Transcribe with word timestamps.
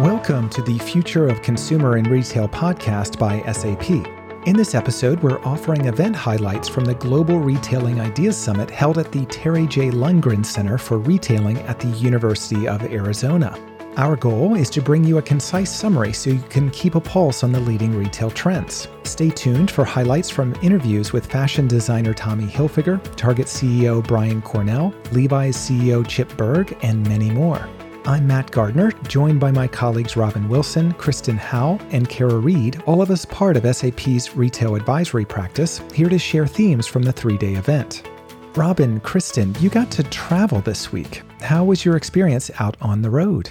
Welcome 0.00 0.50
to 0.50 0.60
the 0.60 0.76
Future 0.76 1.26
of 1.26 1.40
Consumer 1.40 1.96
and 1.96 2.06
Retail 2.06 2.50
podcast 2.50 3.18
by 3.18 3.40
SAP. 3.50 4.06
In 4.46 4.54
this 4.54 4.74
episode, 4.74 5.22
we're 5.22 5.42
offering 5.42 5.86
event 5.86 6.14
highlights 6.14 6.68
from 6.68 6.84
the 6.84 6.96
Global 6.96 7.38
Retailing 7.38 7.98
Ideas 7.98 8.36
Summit 8.36 8.70
held 8.70 8.98
at 8.98 9.10
the 9.10 9.24
Terry 9.24 9.66
J. 9.66 9.88
Lundgren 9.88 10.44
Center 10.44 10.76
for 10.76 10.98
Retailing 10.98 11.56
at 11.60 11.80
the 11.80 11.88
University 11.88 12.68
of 12.68 12.82
Arizona. 12.82 13.58
Our 13.96 14.16
goal 14.16 14.54
is 14.54 14.68
to 14.70 14.82
bring 14.82 15.02
you 15.02 15.16
a 15.16 15.22
concise 15.22 15.74
summary 15.74 16.12
so 16.12 16.28
you 16.28 16.42
can 16.50 16.68
keep 16.72 16.94
a 16.94 17.00
pulse 17.00 17.42
on 17.42 17.50
the 17.50 17.60
leading 17.60 17.96
retail 17.96 18.30
trends. 18.30 18.88
Stay 19.04 19.30
tuned 19.30 19.70
for 19.70 19.86
highlights 19.86 20.28
from 20.28 20.54
interviews 20.60 21.14
with 21.14 21.24
fashion 21.24 21.66
designer 21.66 22.12
Tommy 22.12 22.44
Hilfiger, 22.44 23.00
Target 23.16 23.46
CEO 23.46 24.06
Brian 24.06 24.42
Cornell, 24.42 24.92
Levi's 25.12 25.56
CEO 25.56 26.06
Chip 26.06 26.28
Bergh, 26.32 26.78
and 26.82 27.08
many 27.08 27.30
more. 27.30 27.66
I'm 28.06 28.24
Matt 28.24 28.52
Gardner, 28.52 28.92
joined 29.08 29.40
by 29.40 29.50
my 29.50 29.66
colleagues 29.66 30.16
Robin 30.16 30.48
Wilson, 30.48 30.92
Kristen 30.92 31.36
Howe, 31.36 31.80
and 31.90 32.08
Kara 32.08 32.36
Reed, 32.36 32.80
all 32.86 33.02
of 33.02 33.10
us 33.10 33.24
part 33.24 33.56
of 33.56 33.76
SAP's 33.76 34.36
retail 34.36 34.76
advisory 34.76 35.24
practice, 35.24 35.82
here 35.92 36.08
to 36.08 36.16
share 36.16 36.46
themes 36.46 36.86
from 36.86 37.02
the 37.02 37.10
three 37.10 37.36
day 37.36 37.54
event. 37.54 38.08
Robin, 38.54 39.00
Kristen, 39.00 39.56
you 39.58 39.68
got 39.70 39.90
to 39.90 40.04
travel 40.04 40.60
this 40.60 40.92
week. 40.92 41.22
How 41.40 41.64
was 41.64 41.84
your 41.84 41.96
experience 41.96 42.48
out 42.60 42.76
on 42.80 43.02
the 43.02 43.10
road? 43.10 43.50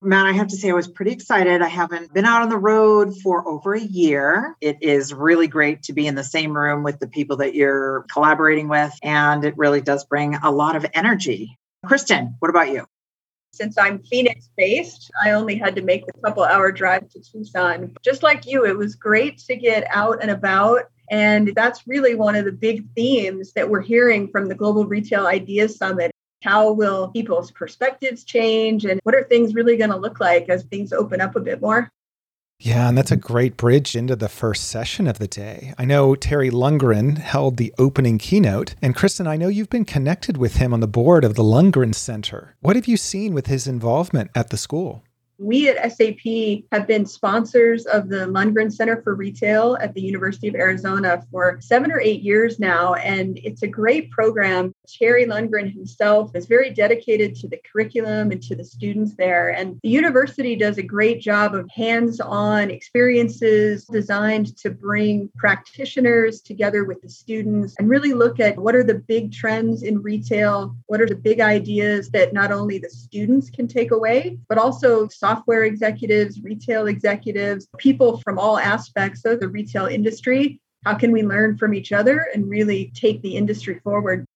Matt, 0.00 0.24
I 0.24 0.32
have 0.32 0.48
to 0.48 0.56
say, 0.56 0.70
I 0.70 0.72
was 0.72 0.88
pretty 0.88 1.12
excited. 1.12 1.60
I 1.60 1.68
haven't 1.68 2.14
been 2.14 2.24
out 2.24 2.40
on 2.40 2.48
the 2.48 2.56
road 2.56 3.14
for 3.22 3.46
over 3.46 3.74
a 3.74 3.80
year. 3.80 4.56
It 4.62 4.78
is 4.80 5.12
really 5.12 5.46
great 5.46 5.82
to 5.84 5.92
be 5.92 6.06
in 6.06 6.14
the 6.14 6.24
same 6.24 6.56
room 6.56 6.84
with 6.84 7.00
the 7.00 7.06
people 7.06 7.36
that 7.36 7.54
you're 7.54 8.06
collaborating 8.10 8.68
with, 8.68 8.94
and 9.02 9.44
it 9.44 9.58
really 9.58 9.82
does 9.82 10.06
bring 10.06 10.36
a 10.36 10.50
lot 10.50 10.74
of 10.74 10.86
energy. 10.94 11.58
Kristen, 11.84 12.36
what 12.38 12.48
about 12.48 12.70
you? 12.70 12.86
Since 13.52 13.76
I'm 13.76 14.02
Phoenix 14.02 14.48
based, 14.56 15.10
I 15.22 15.32
only 15.32 15.56
had 15.56 15.74
to 15.76 15.82
make 15.82 16.06
the 16.06 16.12
couple 16.24 16.44
hour 16.44 16.70
drive 16.72 17.08
to 17.10 17.20
Tucson. 17.20 17.94
Just 18.02 18.22
like 18.22 18.46
you, 18.46 18.64
it 18.64 18.76
was 18.76 18.94
great 18.94 19.38
to 19.38 19.56
get 19.56 19.86
out 19.90 20.22
and 20.22 20.30
about. 20.30 20.84
And 21.10 21.52
that's 21.54 21.86
really 21.86 22.14
one 22.14 22.36
of 22.36 22.44
the 22.44 22.52
big 22.52 22.86
themes 22.94 23.52
that 23.54 23.68
we're 23.68 23.80
hearing 23.80 24.28
from 24.28 24.46
the 24.46 24.54
Global 24.54 24.86
Retail 24.86 25.26
Ideas 25.26 25.76
Summit. 25.76 26.12
How 26.42 26.72
will 26.72 27.08
people's 27.08 27.50
perspectives 27.50 28.24
change? 28.24 28.84
And 28.84 29.00
what 29.02 29.14
are 29.14 29.24
things 29.24 29.54
really 29.54 29.76
going 29.76 29.90
to 29.90 29.96
look 29.96 30.20
like 30.20 30.48
as 30.48 30.62
things 30.64 30.92
open 30.92 31.20
up 31.20 31.34
a 31.36 31.40
bit 31.40 31.60
more? 31.60 31.90
Yeah, 32.62 32.90
and 32.90 32.98
that's 32.98 33.10
a 33.10 33.16
great 33.16 33.56
bridge 33.56 33.96
into 33.96 34.14
the 34.14 34.28
first 34.28 34.68
session 34.68 35.06
of 35.06 35.18
the 35.18 35.26
day. 35.26 35.72
I 35.78 35.86
know 35.86 36.14
Terry 36.14 36.50
Lundgren 36.50 37.16
held 37.16 37.56
the 37.56 37.72
opening 37.78 38.18
keynote, 38.18 38.74
and 38.82 38.94
Kristen, 38.94 39.26
I 39.26 39.38
know 39.38 39.48
you've 39.48 39.70
been 39.70 39.86
connected 39.86 40.36
with 40.36 40.56
him 40.56 40.74
on 40.74 40.80
the 40.80 40.86
board 40.86 41.24
of 41.24 41.36
the 41.36 41.42
Lundgren 41.42 41.94
Center. 41.94 42.56
What 42.60 42.76
have 42.76 42.86
you 42.86 42.98
seen 42.98 43.32
with 43.32 43.46
his 43.46 43.66
involvement 43.66 44.30
at 44.34 44.50
the 44.50 44.58
school? 44.58 45.02
We 45.42 45.70
at 45.70 45.90
SAP 45.92 46.64
have 46.70 46.86
been 46.86 47.06
sponsors 47.06 47.86
of 47.86 48.10
the 48.10 48.26
Lundgren 48.26 48.70
Center 48.70 49.00
for 49.00 49.14
Retail 49.14 49.78
at 49.80 49.94
the 49.94 50.02
University 50.02 50.48
of 50.48 50.54
Arizona 50.54 51.24
for 51.30 51.58
seven 51.62 51.90
or 51.90 51.98
eight 51.98 52.20
years 52.20 52.58
now, 52.58 52.92
and 52.92 53.38
it's 53.42 53.62
a 53.62 53.66
great 53.66 54.10
program. 54.10 54.74
Terry 54.86 55.24
Lundgren 55.24 55.72
himself 55.72 56.30
is 56.34 56.44
very 56.44 56.68
dedicated 56.68 57.34
to 57.36 57.48
the 57.48 57.58
curriculum 57.72 58.32
and 58.32 58.42
to 58.42 58.54
the 58.54 58.62
students 58.62 59.14
there. 59.16 59.48
And 59.48 59.80
the 59.82 59.88
university 59.88 60.56
does 60.56 60.76
a 60.76 60.82
great 60.82 61.22
job 61.22 61.54
of 61.54 61.70
hands 61.70 62.20
on 62.20 62.70
experiences 62.70 63.86
designed 63.86 64.54
to 64.58 64.68
bring 64.68 65.30
practitioners 65.38 66.42
together 66.42 66.84
with 66.84 67.00
the 67.00 67.08
students 67.08 67.76
and 67.78 67.88
really 67.88 68.12
look 68.12 68.40
at 68.40 68.58
what 68.58 68.74
are 68.74 68.84
the 68.84 68.96
big 69.08 69.32
trends 69.32 69.84
in 69.84 70.02
retail, 70.02 70.76
what 70.84 71.00
are 71.00 71.06
the 71.06 71.16
big 71.16 71.40
ideas 71.40 72.10
that 72.10 72.34
not 72.34 72.52
only 72.52 72.76
the 72.76 72.90
students 72.90 73.48
can 73.48 73.66
take 73.66 73.90
away, 73.90 74.38
but 74.46 74.58
also 74.58 75.08
software 75.30 75.64
executives, 75.64 76.40
retail 76.42 76.86
executives, 76.86 77.68
people 77.78 78.18
from 78.20 78.38
all 78.38 78.58
aspects 78.58 79.24
of 79.24 79.38
the 79.40 79.48
retail 79.48 79.86
industry. 79.86 80.60
How 80.84 80.94
can 80.94 81.12
we 81.12 81.22
learn 81.22 81.56
from 81.56 81.74
each 81.74 81.92
other 81.92 82.26
and 82.34 82.48
really 82.48 82.90
take 82.94 83.22
the 83.22 83.36
industry 83.36 83.80
forward? 83.84 84.26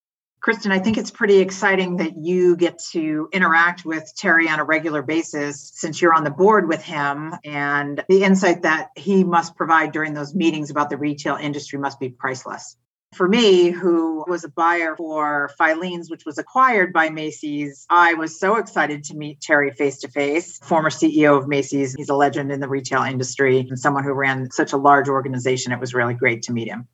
Kristen, 0.40 0.72
I 0.72 0.78
think 0.78 0.98
it's 0.98 1.10
pretty 1.10 1.38
exciting 1.38 1.96
that 1.96 2.18
you 2.18 2.54
get 2.54 2.78
to 2.92 3.28
interact 3.32 3.86
with 3.86 4.12
Terry 4.14 4.46
on 4.48 4.60
a 4.60 4.64
regular 4.64 5.00
basis 5.00 5.72
since 5.74 6.02
you're 6.02 6.12
on 6.12 6.22
the 6.22 6.30
board 6.30 6.68
with 6.68 6.82
him. 6.82 7.34
And 7.44 8.04
the 8.08 8.24
insight 8.24 8.62
that 8.62 8.90
he 8.94 9.24
must 9.24 9.56
provide 9.56 9.90
during 9.92 10.12
those 10.12 10.34
meetings 10.34 10.70
about 10.70 10.90
the 10.90 10.98
retail 10.98 11.36
industry 11.36 11.78
must 11.78 11.98
be 11.98 12.10
priceless 12.10 12.76
for 13.14 13.28
me, 13.28 13.70
who 13.70 14.24
was 14.26 14.44
a 14.44 14.48
buyer 14.48 14.96
for 14.96 15.50
Filene's, 15.58 16.10
which 16.10 16.24
was 16.24 16.38
acquired 16.38 16.92
by 16.92 17.10
Macy's, 17.10 17.86
I 17.88 18.14
was 18.14 18.38
so 18.38 18.56
excited 18.56 19.04
to 19.04 19.16
meet 19.16 19.40
Terry 19.40 19.70
face 19.70 19.98
to 20.00 20.08
face, 20.08 20.58
former 20.58 20.90
CEO 20.90 21.38
of 21.38 21.48
Macy's. 21.48 21.94
He's 21.94 22.08
a 22.08 22.14
legend 22.14 22.52
in 22.52 22.60
the 22.60 22.68
retail 22.68 23.02
industry 23.02 23.60
and 23.60 23.78
someone 23.78 24.04
who 24.04 24.12
ran 24.12 24.50
such 24.50 24.72
a 24.72 24.76
large 24.76 25.08
organization. 25.08 25.72
It 25.72 25.80
was 25.80 25.94
really 25.94 26.14
great 26.14 26.42
to 26.44 26.52
meet 26.52 26.68
him. 26.68 26.86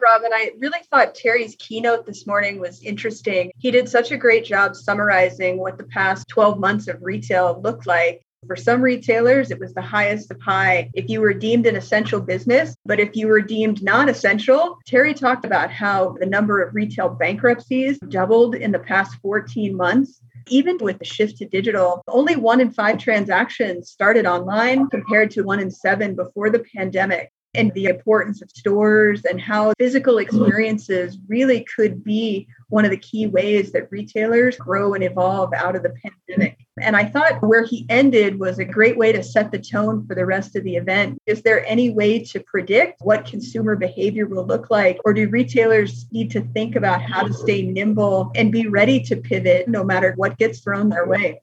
Robin, 0.00 0.30
I 0.32 0.52
really 0.58 0.80
thought 0.90 1.14
Terry's 1.14 1.56
keynote 1.58 2.06
this 2.06 2.26
morning 2.26 2.60
was 2.60 2.82
interesting. 2.82 3.50
He 3.58 3.70
did 3.70 3.88
such 3.88 4.12
a 4.12 4.16
great 4.16 4.44
job 4.44 4.76
summarizing 4.76 5.58
what 5.58 5.78
the 5.78 5.84
past 5.84 6.28
12 6.28 6.58
months 6.58 6.86
of 6.88 7.02
retail 7.02 7.60
looked 7.62 7.86
like. 7.86 8.25
For 8.46 8.56
some 8.56 8.80
retailers, 8.80 9.50
it 9.50 9.58
was 9.58 9.74
the 9.74 9.82
highest 9.82 10.30
of 10.30 10.40
high 10.40 10.90
if 10.94 11.08
you 11.08 11.20
were 11.20 11.32
deemed 11.32 11.66
an 11.66 11.74
essential 11.74 12.20
business. 12.20 12.76
But 12.84 13.00
if 13.00 13.16
you 13.16 13.26
were 13.26 13.40
deemed 13.40 13.82
non 13.82 14.08
essential, 14.08 14.78
Terry 14.86 15.14
talked 15.14 15.44
about 15.44 15.70
how 15.70 16.16
the 16.20 16.26
number 16.26 16.62
of 16.62 16.74
retail 16.74 17.08
bankruptcies 17.08 17.98
doubled 18.08 18.54
in 18.54 18.70
the 18.70 18.78
past 18.78 19.16
14 19.22 19.76
months. 19.76 20.20
Even 20.48 20.78
with 20.78 20.98
the 21.00 21.04
shift 21.04 21.38
to 21.38 21.46
digital, 21.46 22.02
only 22.06 22.36
one 22.36 22.60
in 22.60 22.72
five 22.72 22.98
transactions 22.98 23.90
started 23.90 24.26
online 24.26 24.88
compared 24.88 25.32
to 25.32 25.42
one 25.42 25.58
in 25.58 25.70
seven 25.70 26.14
before 26.14 26.50
the 26.50 26.64
pandemic 26.76 27.32
and 27.56 27.72
the 27.74 27.86
importance 27.86 28.42
of 28.42 28.50
stores 28.50 29.24
and 29.24 29.40
how 29.40 29.72
physical 29.78 30.18
experiences 30.18 31.18
really 31.28 31.64
could 31.74 32.04
be 32.04 32.46
one 32.68 32.84
of 32.84 32.90
the 32.90 32.96
key 32.96 33.26
ways 33.26 33.72
that 33.72 33.90
retailers 33.90 34.56
grow 34.56 34.94
and 34.94 35.04
evolve 35.04 35.52
out 35.54 35.76
of 35.76 35.82
the 35.82 35.94
pandemic. 36.02 36.58
And 36.80 36.96
I 36.96 37.04
thought 37.04 37.42
where 37.42 37.64
he 37.64 37.86
ended 37.88 38.38
was 38.38 38.58
a 38.58 38.64
great 38.64 38.98
way 38.98 39.12
to 39.12 39.22
set 39.22 39.50
the 39.50 39.58
tone 39.58 40.06
for 40.06 40.14
the 40.14 40.26
rest 40.26 40.56
of 40.56 40.64
the 40.64 40.76
event. 40.76 41.18
Is 41.26 41.42
there 41.42 41.64
any 41.66 41.90
way 41.90 42.22
to 42.24 42.40
predict 42.40 43.00
what 43.00 43.24
consumer 43.24 43.76
behavior 43.76 44.26
will 44.26 44.46
look 44.46 44.70
like? 44.70 44.98
Or 45.04 45.14
do 45.14 45.28
retailers 45.28 46.06
need 46.12 46.30
to 46.32 46.42
think 46.42 46.76
about 46.76 47.00
how 47.00 47.22
to 47.22 47.32
stay 47.32 47.62
nimble 47.62 48.30
and 48.34 48.52
be 48.52 48.66
ready 48.66 49.00
to 49.04 49.16
pivot 49.16 49.68
no 49.68 49.84
matter 49.84 50.12
what 50.16 50.38
gets 50.38 50.60
thrown 50.60 50.88
their 50.88 51.06
way? 51.06 51.40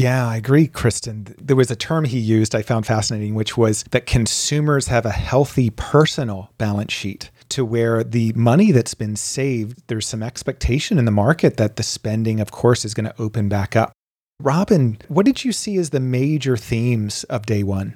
Yeah, 0.00 0.26
I 0.26 0.38
agree, 0.38 0.66
Kristen. 0.66 1.34
There 1.38 1.56
was 1.56 1.70
a 1.70 1.76
term 1.76 2.06
he 2.06 2.18
used 2.18 2.54
I 2.54 2.62
found 2.62 2.86
fascinating, 2.86 3.34
which 3.34 3.58
was 3.58 3.84
that 3.90 4.06
consumers 4.06 4.86
have 4.86 5.04
a 5.04 5.10
healthy 5.10 5.68
personal 5.68 6.50
balance 6.56 6.90
sheet 6.90 7.30
to 7.50 7.66
where 7.66 8.02
the 8.02 8.32
money 8.32 8.72
that's 8.72 8.94
been 8.94 9.14
saved, 9.14 9.82
there's 9.88 10.06
some 10.06 10.22
expectation 10.22 10.98
in 10.98 11.04
the 11.04 11.10
market 11.10 11.58
that 11.58 11.76
the 11.76 11.82
spending, 11.82 12.40
of 12.40 12.50
course, 12.50 12.86
is 12.86 12.94
going 12.94 13.04
to 13.04 13.20
open 13.20 13.50
back 13.50 13.76
up. 13.76 13.92
Robin, 14.40 14.96
what 15.08 15.26
did 15.26 15.44
you 15.44 15.52
see 15.52 15.76
as 15.76 15.90
the 15.90 16.00
major 16.00 16.56
themes 16.56 17.24
of 17.24 17.44
day 17.44 17.62
one? 17.62 17.94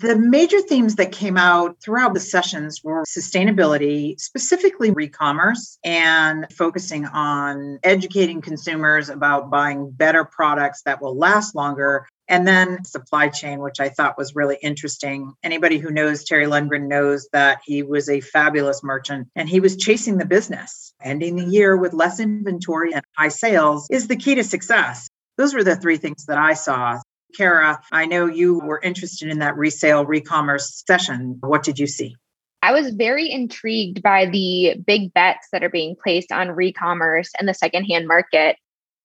The 0.00 0.16
major 0.16 0.62
themes 0.62 0.94
that 0.94 1.12
came 1.12 1.36
out 1.36 1.76
throughout 1.82 2.14
the 2.14 2.20
sessions 2.20 2.82
were 2.82 3.04
sustainability, 3.04 4.18
specifically 4.18 4.92
re-commerce, 4.92 5.78
and 5.84 6.46
focusing 6.54 7.04
on 7.04 7.80
educating 7.82 8.40
consumers 8.40 9.10
about 9.10 9.50
buying 9.50 9.90
better 9.90 10.24
products 10.24 10.80
that 10.86 11.02
will 11.02 11.18
last 11.18 11.54
longer. 11.54 12.06
And 12.28 12.48
then 12.48 12.82
supply 12.86 13.28
chain, 13.28 13.60
which 13.60 13.78
I 13.78 13.90
thought 13.90 14.16
was 14.16 14.34
really 14.34 14.56
interesting. 14.62 15.34
Anybody 15.42 15.76
who 15.76 15.90
knows 15.90 16.24
Terry 16.24 16.46
Lundgren 16.46 16.88
knows 16.88 17.28
that 17.34 17.60
he 17.66 17.82
was 17.82 18.08
a 18.08 18.22
fabulous 18.22 18.82
merchant 18.82 19.28
and 19.36 19.50
he 19.50 19.60
was 19.60 19.76
chasing 19.76 20.16
the 20.16 20.24
business. 20.24 20.94
Ending 21.02 21.36
the 21.36 21.44
year 21.44 21.76
with 21.76 21.92
less 21.92 22.20
inventory 22.20 22.94
and 22.94 23.04
high 23.18 23.28
sales 23.28 23.86
is 23.90 24.08
the 24.08 24.16
key 24.16 24.36
to 24.36 24.44
success. 24.44 25.10
Those 25.36 25.52
were 25.52 25.64
the 25.64 25.76
three 25.76 25.98
things 25.98 26.24
that 26.24 26.38
I 26.38 26.54
saw. 26.54 27.00
Kara, 27.36 27.80
I 27.92 28.06
know 28.06 28.26
you 28.26 28.58
were 28.58 28.80
interested 28.82 29.28
in 29.28 29.38
that 29.40 29.56
resale 29.56 30.04
re-commerce 30.04 30.82
session. 30.86 31.38
What 31.40 31.62
did 31.62 31.78
you 31.78 31.86
see? 31.86 32.16
I 32.62 32.72
was 32.72 32.90
very 32.90 33.30
intrigued 33.30 34.02
by 34.02 34.26
the 34.26 34.74
big 34.86 35.14
bets 35.14 35.48
that 35.52 35.64
are 35.64 35.70
being 35.70 35.96
placed 36.02 36.30
on 36.30 36.50
re-commerce 36.50 37.30
and 37.38 37.48
the 37.48 37.54
secondhand 37.54 38.06
market. 38.06 38.56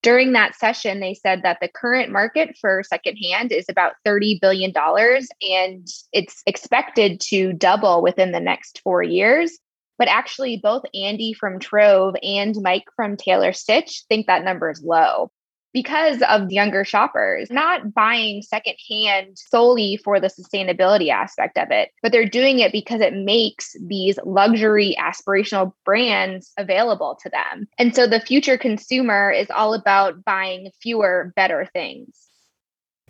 During 0.04 0.34
that 0.34 0.56
session, 0.56 1.00
they 1.00 1.14
said 1.14 1.42
that 1.44 1.60
the 1.62 1.70
current 1.70 2.12
market 2.12 2.58
for 2.60 2.84
secondhand 2.84 3.52
is 3.52 3.66
about 3.70 3.94
$30 4.06 4.40
billion 4.42 4.74
and 4.76 5.88
it's 6.12 6.44
expected 6.46 7.20
to 7.22 7.54
double 7.54 8.04
within 8.04 8.32
the 8.32 8.40
next 8.40 8.82
four 8.84 9.02
years. 9.02 9.58
But 9.98 10.10
actually, 10.10 10.58
both 10.58 10.84
Andy 10.94 11.34
from 11.34 11.60
Trove 11.60 12.16
and 12.22 12.56
Mike 12.62 12.84
from 12.96 13.16
Taylor 13.16 13.54
Stitch 13.54 14.04
think 14.10 14.28
that 14.28 14.44
number 14.44 14.70
is 14.70 14.84
low 14.84 15.32
because 15.76 16.22
of 16.30 16.54
younger 16.54 16.86
shoppers, 16.86 17.52
not 17.52 17.94
buying 17.94 18.42
secondhand 18.42 19.38
solely 19.38 19.98
for 19.98 20.22
the 20.22 20.28
sustainability 20.28 21.10
aspect 21.10 21.58
of 21.58 21.70
it, 21.70 21.90
but 22.02 22.14
they're 22.14 22.26
doing 22.26 22.60
it 22.60 22.72
because 22.72 23.02
it 23.02 23.14
makes 23.14 23.76
these 23.86 24.18
luxury 24.24 24.96
aspirational 24.98 25.74
brands 25.84 26.54
available 26.58 27.20
to 27.22 27.30
them. 27.30 27.68
And 27.78 27.94
so 27.94 28.08
the 28.08 28.22
future 28.22 28.58
consumer 28.58 29.30
is 29.30 29.52
all 29.52 29.74
about 29.74 30.24
buying 30.24 30.72
fewer, 30.82 31.34
better 31.36 31.68
things. 31.74 32.22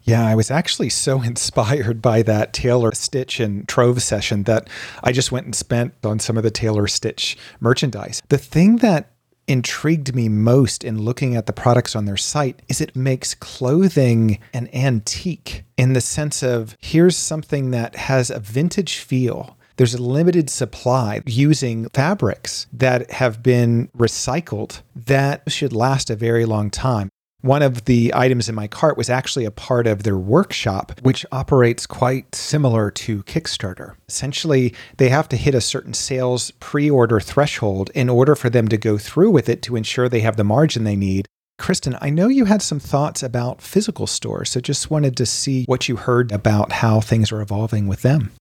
Yeah, 0.02 0.26
I 0.26 0.34
was 0.34 0.50
actually 0.50 0.90
so 0.90 1.22
inspired 1.22 2.02
by 2.02 2.24
that 2.24 2.52
Taylor 2.52 2.96
Stitch 2.96 3.40
and 3.40 3.68
Trove 3.68 4.02
session 4.02 4.42
that 4.44 4.68
I 5.04 5.12
just 5.12 5.32
went 5.32 5.46
and 5.46 5.56
spent 5.56 5.94
on 6.04 6.18
some 6.18 6.36
of 6.36 6.42
the 6.42 6.50
Taylor 6.50 6.88
Stitch 6.88 7.38
merchandise. 7.60 8.24
The 8.30 8.40
thing 8.40 8.78
that 8.78 9.12
intrigued 9.48 10.16
me 10.16 10.30
most 10.30 10.84
in 10.84 11.02
looking 11.02 11.36
at 11.36 11.46
the 11.46 11.54
products 11.54 11.96
on 11.96 12.06
their 12.06 12.18
site 12.18 12.62
is 12.68 12.82
it 12.82 12.96
makes 12.96 13.36
clothing 13.36 14.40
an 14.54 14.70
antique 14.74 15.64
in 15.78 15.94
the 15.94 16.02
sense 16.02 16.42
of 16.44 16.76
here's 16.80 17.18
something 17.18 17.72
that 17.72 17.96
has 17.96 18.30
a 18.30 18.40
vintage 18.40 18.98
feel. 18.98 19.58
There's 19.78 19.94
a 19.94 20.02
limited 20.02 20.50
supply 20.50 21.22
using 21.26 21.90
fabrics 21.90 22.68
that 22.72 23.12
have 23.12 23.44
been 23.44 23.90
recycled 23.98 24.82
that 24.96 25.52
should 25.52 25.74
last 25.74 26.10
a 26.10 26.16
very 26.16 26.46
long 26.46 26.70
time. 26.70 27.10
One 27.46 27.62
of 27.62 27.86
the 27.86 28.12
items 28.16 28.50
in 28.50 28.56
my 28.56 28.66
cart 28.66 28.98
was 28.98 29.08
actually 29.08 29.46
a 29.46 29.52
part 29.52 29.86
of 29.86 30.02
their 30.02 30.18
workshop, 30.18 31.00
which 31.04 31.28
operates 31.32 31.86
quite 31.86 32.34
similar 32.34 32.90
to 32.90 33.22
Kickstarter. 33.22 33.94
Essentially, 34.10 34.74
they 34.98 35.10
have 35.10 35.30
to 35.30 35.38
hit 35.38 35.54
a 35.54 35.62
certain 35.62 35.94
sales 35.94 36.50
pre 36.60 36.90
order 36.90 37.20
threshold 37.20 37.92
in 37.94 38.10
order 38.10 38.34
for 38.34 38.50
them 38.50 38.68
to 38.70 38.78
go 38.78 38.98
through 38.98 39.30
with 39.30 39.48
it 39.48 39.62
to 39.62 39.76
ensure 39.76 40.10
they 40.10 40.22
have 40.22 40.38
the 40.38 40.44
margin 40.44 40.86
they 40.86 40.96
need. 40.96 41.28
Kristen, 41.60 41.96
I 42.02 42.10
know 42.10 42.30
you 42.30 42.46
had 42.46 42.64
some 42.64 42.80
thoughts 42.80 43.22
about 43.22 43.62
physical 43.62 44.08
stores, 44.08 44.50
so 44.50 44.60
just 44.60 44.90
wanted 44.90 45.16
to 45.18 45.28
see 45.28 45.66
what 45.66 45.88
you 45.88 45.98
heard 45.98 46.32
about 46.32 46.72
how 46.72 47.00
things 47.00 47.32
are 47.32 47.42
evolving 47.42 47.86
with 47.86 48.02
them. 48.02 48.32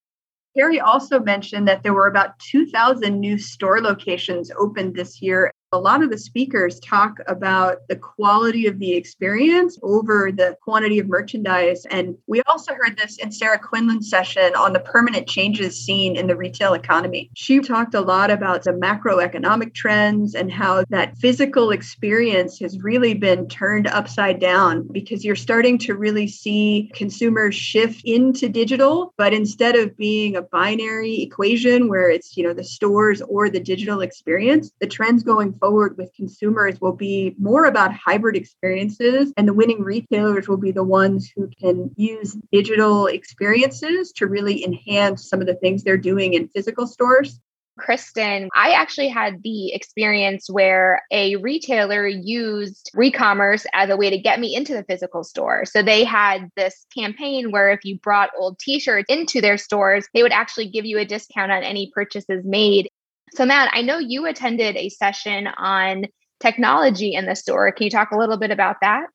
Harry 0.57 0.81
also 0.81 1.21
mentioned 1.21 1.69
that 1.69 1.83
there 1.83 1.93
were 1.93 2.07
about 2.07 2.39
2,000 2.39 3.21
new 3.21 3.37
store 3.37 3.83
locations 3.83 4.51
opened 4.59 4.95
this 4.95 5.21
year 5.21 5.51
a 5.75 5.79
lot 5.79 6.05
of 6.05 6.11
the 6.11 6.19
speakers 6.19 6.79
talk 6.79 7.19
about 7.27 7.79
the 7.89 7.97
quality 7.97 8.69
of 8.69 8.79
the 8.79 8.95
experience 8.95 9.77
over 9.83 10.31
the 10.31 10.57
quantity 10.63 11.01
of 11.01 11.09
merchandise. 11.09 11.85
And 11.91 12.17
we 12.29 12.43
also 12.43 12.75
heard 12.75 12.97
this 12.97 13.19
in 13.19 13.33
Sarah 13.33 13.59
Quinlan's 13.59 14.09
session 14.09 14.55
on 14.55 14.73
the 14.73 14.79
permanent 14.79 15.29
changes 15.29 15.85
seen 15.85 16.17
in 16.17 16.29
the 16.29 16.37
retail 16.37 16.75
economy. 16.75 17.29
She 17.35 17.59
talked 17.59 17.95
a 17.95 18.01
lot 18.01 18.31
about 18.31 18.63
the 18.63 18.71
macroeconomic 18.71 19.75
trends 19.75 20.37
and 20.37 20.53
how 20.53 20.85
that 20.91 21.19
physical 21.19 21.73
experience 21.73 22.61
has 22.61 22.79
really 22.79 23.15
been 23.15 23.49
turned 23.49 23.89
upside 23.89 24.39
down 24.39 24.87
because 24.93 25.25
you're 25.25 25.35
starting 25.35 25.77
to 25.79 25.95
really 25.95 26.29
see 26.29 26.89
consumers 26.95 27.57
shift 27.57 28.03
into 28.05 28.49
digital, 28.49 29.13
but 29.19 29.35
instead 29.35 29.75
of 29.75 29.97
being 29.97 30.37
a 30.37 30.43
binary 30.43 31.21
equation 31.21 31.89
where 31.89 32.09
it's, 32.09 32.37
you 32.37 32.45
know, 32.45 32.55
the 32.55 32.63
stores 32.63 33.21
or 33.23 33.51
the 33.51 33.59
digital 33.59 34.01
experience, 34.03 34.71
the 34.81 34.87
trends 34.87 35.25
going 35.25 35.53
forward 35.65 35.97
with 35.97 36.13
consumers 36.15 36.79
will 36.79 36.93
be 36.93 37.35
more 37.39 37.65
about 37.65 37.91
hybrid 37.95 38.37
experiences, 38.37 39.33
and 39.39 39.49
the 39.49 39.55
winning 39.55 39.83
retailers 39.83 40.47
will 40.47 40.59
be 40.59 40.73
the 40.73 40.85
ones 40.85 41.33
who 41.35 41.49
can 41.59 41.91
use 41.97 42.37
digital 42.53 43.07
experiences 43.07 44.13
to 44.13 44.27
really 44.27 44.63
enhance 44.63 45.27
some 45.27 45.41
of 45.41 45.47
the 45.47 45.55
things 45.55 45.83
they're 45.83 45.97
doing 45.97 46.35
in 46.35 46.49
physical 46.49 46.87
stores. 46.87 47.41
Kristen, 47.79 48.51
I 48.55 48.73
actually 48.73 49.09
had 49.09 49.43
the 49.43 49.73
experience 49.73 50.51
where 50.51 51.03
a 51.11 51.37
retailer 51.37 52.07
used 52.07 52.91
re-commerce 52.95 53.67
as 53.73 53.89
a 53.89 53.97
way 53.97 54.11
to 54.11 54.19
get 54.19 54.39
me 54.39 54.55
into 54.55 54.75
the 54.75 54.85
physical 54.85 55.25
store. 55.25 55.65
So 55.65 55.83
they 55.83 56.05
had 56.05 56.51
this 56.57 56.85
campaign 56.97 57.51
where 57.51 57.73
if 57.73 57.81
you 57.85 57.99
brought 57.99 58.31
old 58.39 58.59
t-shirts 58.59 59.07
into 59.09 59.41
their 59.41 59.57
stores, 59.57 60.07
they 60.13 60.23
would 60.23 60.31
actually 60.31 60.69
give 60.69 60.85
you 60.85 60.99
a 60.99 61.07
discount 61.07 61.51
on 61.51 61.63
any 61.63 61.91
purchases 61.93 62.45
made. 62.45 62.91
So, 63.35 63.45
Matt, 63.45 63.71
I 63.73 63.83
know 63.83 63.99
you 63.99 64.27
attended 64.27 64.77
a 64.77 64.89
session 64.89 65.49
on 65.49 66.05
technology 66.41 67.15
in 67.15 67.27
the 67.27 67.35
store. 67.35 67.73
Can 67.73 67.85
you 67.85 67.91
talk 67.91 68.13
a 68.13 68.17
little 68.17 68.37
bit 68.37 68.53
about 68.53 68.77
that? 68.81 69.07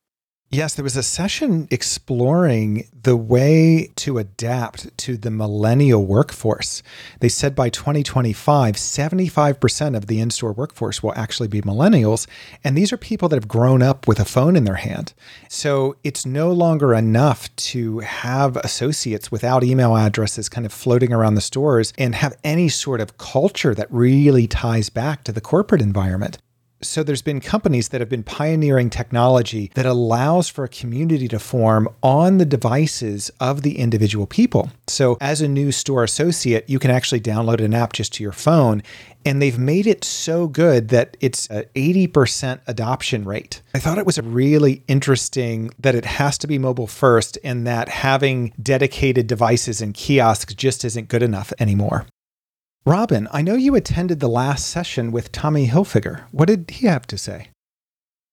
Yes, 0.52 0.74
there 0.74 0.84
was 0.84 0.98
a 0.98 1.04
session 1.04 1.68
exploring 1.70 2.88
the 3.04 3.16
way 3.16 3.92
to 3.98 4.18
adapt 4.18 4.98
to 4.98 5.16
the 5.16 5.30
millennial 5.30 6.04
workforce. 6.08 6.82
They 7.20 7.30
said 7.30 7.54
by 7.54 7.70
2025, 7.70 8.74
75% 8.74 9.96
of 9.96 10.08
the 10.08 10.20
in 10.20 10.32
store 10.32 10.52
workforce 10.52 11.04
will 11.04 11.14
actually 11.14 11.50
be 11.50 11.62
millennials. 11.62 12.26
And 12.64 12.76
these 12.76 12.92
are 12.92 12.98
people 12.98 13.30
that 13.30 13.36
have 13.36 13.48
grown 13.48 13.84
up 13.84 14.08
with 14.08 14.20
a 14.20 14.26
phone 14.26 14.56
in 14.56 14.64
their 14.64 14.82
hand. 14.82 15.14
So 15.50 15.98
it's 16.04 16.26
no 16.26 16.52
longer 16.52 16.96
enough 16.96 17.56
to 17.58 18.00
have 18.00 18.58
associates 18.58 19.32
without 19.32 19.64
email 19.64 19.96
addresses 19.96 20.50
kind 20.50 20.66
of 20.66 20.74
floating 20.74 21.14
around 21.14 21.36
the 21.36 21.42
stores 21.42 21.94
and 21.96 22.16
have 22.16 22.36
any 22.44 22.70
sort 22.70 23.02
of 23.02 23.20
culture 23.20 23.76
that 23.76 23.86
really 23.92 24.48
ties 24.48 24.90
back 24.90 25.24
to 25.26 25.32
the 25.32 25.42
corporate 25.42 25.84
environment. 25.84 26.40
So 26.82 27.04
there's 27.04 27.22
been 27.22 27.42
companies 27.42 27.90
that 27.90 28.00
have 28.00 28.10
been 28.10 28.24
pioneering 28.24 28.90
technology 28.90 29.70
that 29.76 29.86
allows 29.86 30.48
for 30.48 30.64
a 30.64 30.70
community 30.70 31.28
to 31.28 31.40
form 31.40 31.90
on 32.02 32.38
the 32.38 32.46
devices 32.46 33.30
of 33.40 33.64
the 33.64 33.78
individual 33.80 34.26
people. 34.26 34.72
So 34.88 35.18
as 35.20 35.42
a 35.42 35.48
new 35.48 35.74
store 35.74 36.06
associate, 36.06 36.70
you 36.70 36.80
can 36.80 36.90
actually 36.90 37.20
download 37.20 37.60
an 37.60 37.74
app 37.74 37.92
just 37.92 38.14
to 38.14 38.24
your 38.24 38.32
phone 38.32 38.82
and 39.26 39.42
they've 39.42 39.60
made 39.60 39.86
it 39.86 40.06
so 40.06 40.48
good 40.48 40.88
that 40.90 41.18
it's 41.20 41.48
an 41.48 41.66
80% 41.76 42.62
adoption 42.68 43.26
rate. 43.26 43.62
I 43.76 43.80
thought 43.80 43.98
it 43.98 44.06
was 44.06 44.20
really 44.20 44.84
interesting 44.88 45.72
that 45.80 45.96
it 45.96 46.06
has 46.06 46.38
to 46.40 46.48
be 46.48 46.58
mobile 46.58 46.88
first 46.88 47.38
and 47.44 47.68
that 47.68 47.90
having 47.90 48.54
dedicated 48.62 49.28
devices 49.28 49.82
and 49.82 49.94
kiosks 49.94 50.54
just 50.54 50.86
isn't 50.86 51.10
good 51.10 51.24
enough 51.24 51.52
anymore. 51.60 52.06
Robin, 52.86 53.28
I 53.32 53.42
know 53.42 53.56
you 53.56 53.76
attended 53.76 54.20
the 54.20 54.30
last 54.30 54.70
session 54.70 55.12
with 55.12 55.32
Tommy 55.32 55.68
Hilfiger. 55.68 56.24
What 56.32 56.48
did 56.48 56.72
he 56.72 56.88
have 56.88 57.06
to 57.08 57.18
say? 57.18 57.50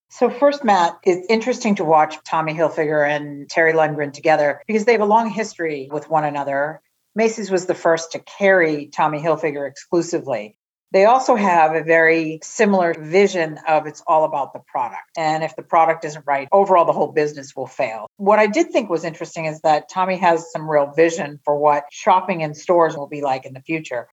So, 0.08 0.31
first, 0.31 0.64
Matt, 0.64 0.96
it's 1.02 1.26
interesting 1.28 1.75
to 1.75 1.84
watch 1.84 2.16
Tommy 2.25 2.54
Hilfiger 2.54 3.06
and 3.06 3.50
Terry 3.50 3.72
Lundgren 3.72 4.12
together 4.12 4.62
because 4.66 4.84
they 4.84 4.93
have 4.93 5.00
a 5.00 5.04
long 5.04 5.28
history 5.28 5.88
with 5.93 6.08
one 6.08 6.25
another. 6.25 6.81
Macy's 7.16 7.50
was 7.50 7.66
the 7.66 7.75
first 7.75 8.12
to 8.12 8.20
carry 8.20 8.87
Tommy 8.87 9.20
Hilfiger 9.20 9.69
exclusively. 9.69 10.56
They 10.92 11.04
also 11.04 11.34
have 11.34 11.75
a 11.75 11.82
very 11.82 12.38
similar 12.42 12.94
vision 12.94 13.58
of 13.66 13.87
it's 13.87 14.02
all 14.06 14.25
about 14.25 14.52
the 14.52 14.60
product. 14.60 15.02
And 15.19 15.42
if 15.42 15.56
the 15.56 15.62
product 15.62 16.04
isn't 16.04 16.25
right, 16.25 16.49
overall, 16.52 16.84
the 16.84 16.92
whole 16.92 17.12
business 17.12 17.56
will 17.56 17.66
fail. 17.66 18.06
What 18.16 18.38
I 18.38 18.46
did 18.46 18.70
think 18.70 18.88
was 18.88 19.04
interesting 19.04 19.46
is 19.46 19.60
that 19.62 19.90
Tommy 19.90 20.16
has 20.16 20.50
some 20.52 20.70
real 20.70 20.92
vision 20.92 21.40
for 21.44 21.58
what 21.58 21.84
shopping 21.90 22.42
in 22.42 22.54
stores 22.54 22.96
will 22.96 23.08
be 23.08 23.20
like 23.20 23.44
in 23.44 23.52
the 23.52 23.60
future 23.60 24.06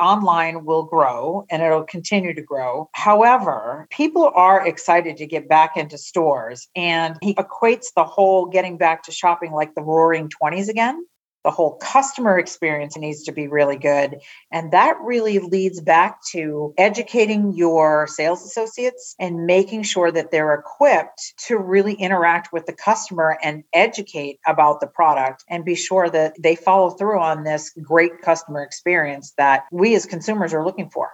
online 0.00 0.64
will 0.64 0.84
grow 0.84 1.44
and 1.50 1.62
it'll 1.62 1.84
continue 1.84 2.34
to 2.34 2.42
grow. 2.42 2.88
However, 2.92 3.86
people 3.90 4.30
are 4.34 4.66
excited 4.66 5.18
to 5.18 5.26
get 5.26 5.48
back 5.48 5.76
into 5.76 5.98
stores 5.98 6.68
and 6.74 7.16
he 7.22 7.34
equates 7.34 7.88
the 7.94 8.04
whole 8.04 8.46
getting 8.46 8.78
back 8.78 9.04
to 9.04 9.12
shopping 9.12 9.52
like 9.52 9.74
the 9.74 9.82
roaring 9.82 10.30
20s 10.42 10.68
again 10.68 11.04
the 11.44 11.50
whole 11.50 11.76
customer 11.76 12.38
experience 12.38 12.96
needs 12.96 13.24
to 13.24 13.32
be 13.32 13.48
really 13.48 13.76
good. 13.76 14.18
And 14.52 14.72
that 14.72 14.96
really 15.02 15.38
leads 15.38 15.80
back 15.80 16.18
to 16.32 16.74
educating 16.76 17.54
your 17.54 18.06
sales 18.06 18.44
associates 18.44 19.14
and 19.18 19.46
making 19.46 19.84
sure 19.84 20.10
that 20.12 20.30
they're 20.30 20.54
equipped 20.54 21.34
to 21.46 21.56
really 21.56 21.94
interact 21.94 22.52
with 22.52 22.66
the 22.66 22.72
customer 22.72 23.38
and 23.42 23.64
educate 23.72 24.38
about 24.46 24.80
the 24.80 24.86
product 24.86 25.44
and 25.48 25.64
be 25.64 25.74
sure 25.74 26.10
that 26.10 26.34
they 26.38 26.56
follow 26.56 26.90
through 26.90 27.20
on 27.20 27.44
this 27.44 27.72
great 27.82 28.20
customer 28.22 28.62
experience 28.62 29.32
that 29.36 29.64
we 29.72 29.94
as 29.94 30.06
consumers 30.06 30.52
are 30.52 30.64
looking 30.64 30.90
for. 30.90 31.10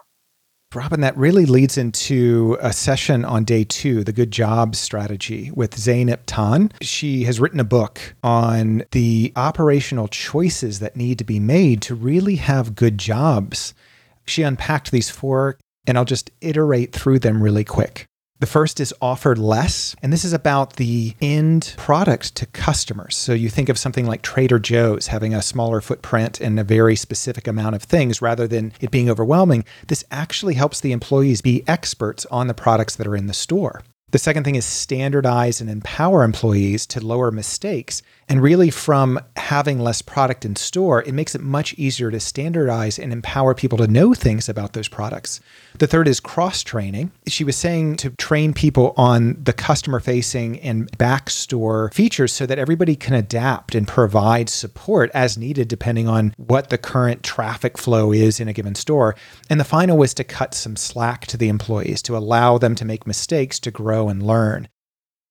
Robin, 0.74 1.00
that 1.00 1.16
really 1.16 1.46
leads 1.46 1.78
into 1.78 2.58
a 2.60 2.72
session 2.72 3.24
on 3.24 3.44
day 3.44 3.64
two, 3.64 4.04
the 4.04 4.12
good 4.12 4.30
job 4.30 4.74
strategy 4.76 5.50
with 5.54 5.76
Zeynep 5.76 6.20
Ton. 6.26 6.70
She 6.82 7.24
has 7.24 7.40
written 7.40 7.60
a 7.60 7.64
book 7.64 8.14
on 8.22 8.82
the 8.90 9.32
operational 9.36 10.08
choices 10.08 10.80
that 10.80 10.96
need 10.96 11.18
to 11.18 11.24
be 11.24 11.40
made 11.40 11.80
to 11.82 11.94
really 11.94 12.36
have 12.36 12.74
good 12.74 12.98
jobs. 12.98 13.74
She 14.26 14.42
unpacked 14.42 14.90
these 14.90 15.08
four, 15.08 15.56
and 15.86 15.96
I'll 15.96 16.04
just 16.04 16.30
iterate 16.40 16.92
through 16.92 17.20
them 17.20 17.42
really 17.42 17.64
quick. 17.64 18.06
The 18.38 18.46
first 18.46 18.80
is 18.80 18.92
offered 19.00 19.38
less, 19.38 19.96
and 20.02 20.12
this 20.12 20.22
is 20.22 20.34
about 20.34 20.74
the 20.74 21.14
end 21.22 21.72
product 21.78 22.34
to 22.34 22.44
customers. 22.44 23.16
So 23.16 23.32
you 23.32 23.48
think 23.48 23.70
of 23.70 23.78
something 23.78 24.04
like 24.04 24.20
Trader 24.20 24.58
Joe's 24.58 25.06
having 25.06 25.32
a 25.32 25.40
smaller 25.40 25.80
footprint 25.80 26.38
and 26.38 26.60
a 26.60 26.64
very 26.64 26.96
specific 26.96 27.48
amount 27.48 27.76
of 27.76 27.82
things 27.82 28.20
rather 28.20 28.46
than 28.46 28.74
it 28.78 28.90
being 28.90 29.08
overwhelming. 29.08 29.64
This 29.88 30.04
actually 30.10 30.52
helps 30.52 30.80
the 30.80 30.92
employees 30.92 31.40
be 31.40 31.66
experts 31.66 32.26
on 32.26 32.46
the 32.46 32.52
products 32.52 32.96
that 32.96 33.06
are 33.06 33.16
in 33.16 33.26
the 33.26 33.32
store. 33.32 33.80
The 34.10 34.18
second 34.18 34.44
thing 34.44 34.54
is 34.54 34.66
standardize 34.66 35.62
and 35.62 35.70
empower 35.70 36.22
employees 36.22 36.86
to 36.88 37.04
lower 37.04 37.30
mistakes. 37.30 38.02
And 38.28 38.42
really, 38.42 38.70
from 38.70 39.20
having 39.36 39.78
less 39.78 40.02
product 40.02 40.44
in 40.44 40.56
store, 40.56 41.02
it 41.04 41.14
makes 41.14 41.36
it 41.36 41.40
much 41.40 41.74
easier 41.74 42.10
to 42.10 42.18
standardize 42.18 42.98
and 42.98 43.12
empower 43.12 43.54
people 43.54 43.78
to 43.78 43.86
know 43.86 44.14
things 44.14 44.48
about 44.48 44.72
those 44.72 44.88
products. 44.88 45.40
The 45.78 45.86
third 45.86 46.08
is 46.08 46.18
cross 46.18 46.64
training. 46.64 47.12
She 47.28 47.44
was 47.44 47.56
saying 47.56 47.96
to 47.98 48.10
train 48.10 48.52
people 48.52 48.94
on 48.96 49.36
the 49.40 49.52
customer 49.52 50.00
facing 50.00 50.58
and 50.60 50.90
back 50.98 51.30
store 51.30 51.90
features 51.94 52.32
so 52.32 52.46
that 52.46 52.58
everybody 52.58 52.96
can 52.96 53.14
adapt 53.14 53.76
and 53.76 53.86
provide 53.86 54.48
support 54.48 55.10
as 55.14 55.38
needed, 55.38 55.68
depending 55.68 56.08
on 56.08 56.34
what 56.36 56.70
the 56.70 56.78
current 56.78 57.22
traffic 57.22 57.78
flow 57.78 58.10
is 58.10 58.40
in 58.40 58.48
a 58.48 58.52
given 58.52 58.74
store. 58.74 59.14
And 59.48 59.60
the 59.60 59.64
final 59.64 59.96
was 59.96 60.14
to 60.14 60.24
cut 60.24 60.52
some 60.52 60.74
slack 60.74 61.26
to 61.26 61.36
the 61.36 61.48
employees 61.48 62.02
to 62.02 62.16
allow 62.16 62.58
them 62.58 62.74
to 62.74 62.84
make 62.84 63.06
mistakes 63.06 63.60
to 63.60 63.70
grow 63.70 64.08
and 64.08 64.20
learn. 64.20 64.68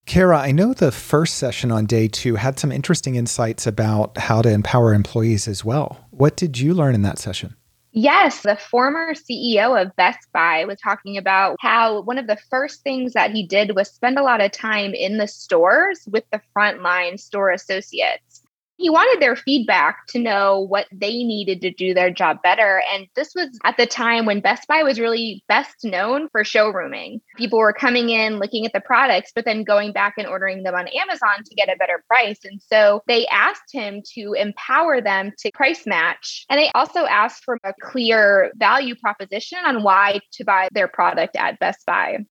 Kara, 0.05 0.37
I 0.37 0.51
know 0.51 0.73
the 0.73 0.91
first 0.91 1.35
session 1.35 1.71
on 1.71 1.87
day 1.87 2.07
two 2.07 2.35
had 2.35 2.59
some 2.59 2.71
interesting 2.71 3.15
insights 3.15 3.65
about 3.65 4.17
how 4.17 4.41
to 4.43 4.49
empower 4.49 4.93
employees 4.93 5.47
as 5.47 5.65
well. 5.65 6.05
What 6.11 6.37
did 6.37 6.59
you 6.59 6.75
learn 6.75 6.93
in 6.93 7.01
that 7.01 7.17
session? 7.17 7.55
Yes, 7.91 8.41
the 8.41 8.57
former 8.57 9.13
CEO 9.13 9.81
of 9.81 9.95
Best 9.95 10.27
Buy 10.31 10.65
was 10.65 10.79
talking 10.79 11.17
about 11.17 11.55
how 11.59 12.01
one 12.01 12.17
of 12.17 12.27
the 12.27 12.37
first 12.49 12.81
things 12.81 13.13
that 13.13 13.31
he 13.31 13.47
did 13.47 13.73
was 13.73 13.89
spend 13.89 14.19
a 14.19 14.23
lot 14.23 14.41
of 14.41 14.51
time 14.51 14.93
in 14.93 15.17
the 15.17 15.27
stores 15.27 16.01
with 16.11 16.25
the 16.31 16.41
frontline 16.55 17.19
store 17.19 17.51
associates. 17.51 18.41
He 18.77 18.89
wanted 18.89 19.21
their 19.21 19.35
feedback 19.35 20.05
to 20.07 20.19
know 20.19 20.59
what 20.59 20.87
they 20.91 21.23
needed 21.23 21.61
to 21.61 21.71
do 21.71 21.93
their 21.93 22.11
job 22.11 22.41
better. 22.43 22.81
And 22.93 23.07
this 23.15 23.33
was 23.35 23.57
at 23.63 23.77
the 23.77 23.85
time 23.85 24.25
when 24.25 24.41
Best 24.41 24.67
Buy 24.67 24.83
was 24.83 24.99
really 24.99 25.43
best 25.47 25.83
known 25.83 26.27
for 26.29 26.43
showrooming. 26.43 27.21
People 27.37 27.59
were 27.59 27.73
coming 27.73 28.09
in, 28.09 28.39
looking 28.39 28.65
at 28.65 28.73
the 28.73 28.81
products, 28.81 29.31
but 29.33 29.45
then 29.45 29.63
going 29.63 29.93
back 29.93 30.15
and 30.17 30.27
ordering 30.27 30.63
them 30.63 30.75
on 30.75 30.87
Amazon 30.87 31.43
to 31.45 31.55
get 31.55 31.69
a 31.69 31.77
better 31.77 32.03
price. 32.07 32.39
And 32.43 32.61
so 32.61 33.01
they 33.07 33.25
asked 33.27 33.71
him 33.71 34.01
to 34.13 34.33
empower 34.33 35.01
them 35.01 35.31
to 35.39 35.51
price 35.53 35.85
match. 35.85 36.45
And 36.49 36.59
they 36.59 36.69
also 36.75 37.05
asked 37.05 37.43
for 37.43 37.57
a 37.63 37.73
clear 37.81 38.51
value 38.55 38.95
proposition 38.95 39.59
on 39.65 39.83
why 39.83 40.19
to 40.33 40.43
buy 40.43 40.67
their 40.73 40.87
product 40.87 41.35
at 41.35 41.59
Best 41.59 41.85
Buy 41.85 42.25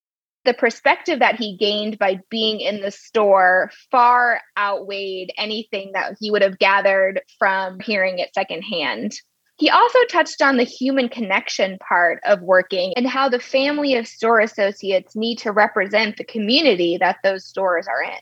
the 0.45 0.53
perspective 0.53 1.19
that 1.19 1.35
he 1.35 1.57
gained 1.57 1.99
by 1.99 2.19
being 2.29 2.59
in 2.59 2.81
the 2.81 2.91
store 2.91 3.71
far 3.91 4.39
outweighed 4.57 5.33
anything 5.37 5.91
that 5.93 6.15
he 6.19 6.31
would 6.31 6.41
have 6.41 6.59
gathered 6.59 7.21
from 7.37 7.79
hearing 7.79 8.19
it 8.19 8.33
secondhand. 8.33 9.13
He 9.57 9.69
also 9.69 9.99
touched 10.09 10.41
on 10.41 10.57
the 10.57 10.63
human 10.63 11.07
connection 11.07 11.77
part 11.77 12.19
of 12.25 12.41
working 12.41 12.93
and 12.97 13.07
how 13.07 13.29
the 13.29 13.39
family 13.39 13.95
of 13.95 14.07
store 14.07 14.39
associates 14.39 15.15
need 15.15 15.37
to 15.39 15.51
represent 15.51 16.17
the 16.17 16.25
community 16.25 16.97
that 16.97 17.17
those 17.23 17.45
stores 17.45 17.87
are 17.87 18.03
in. 18.03 18.19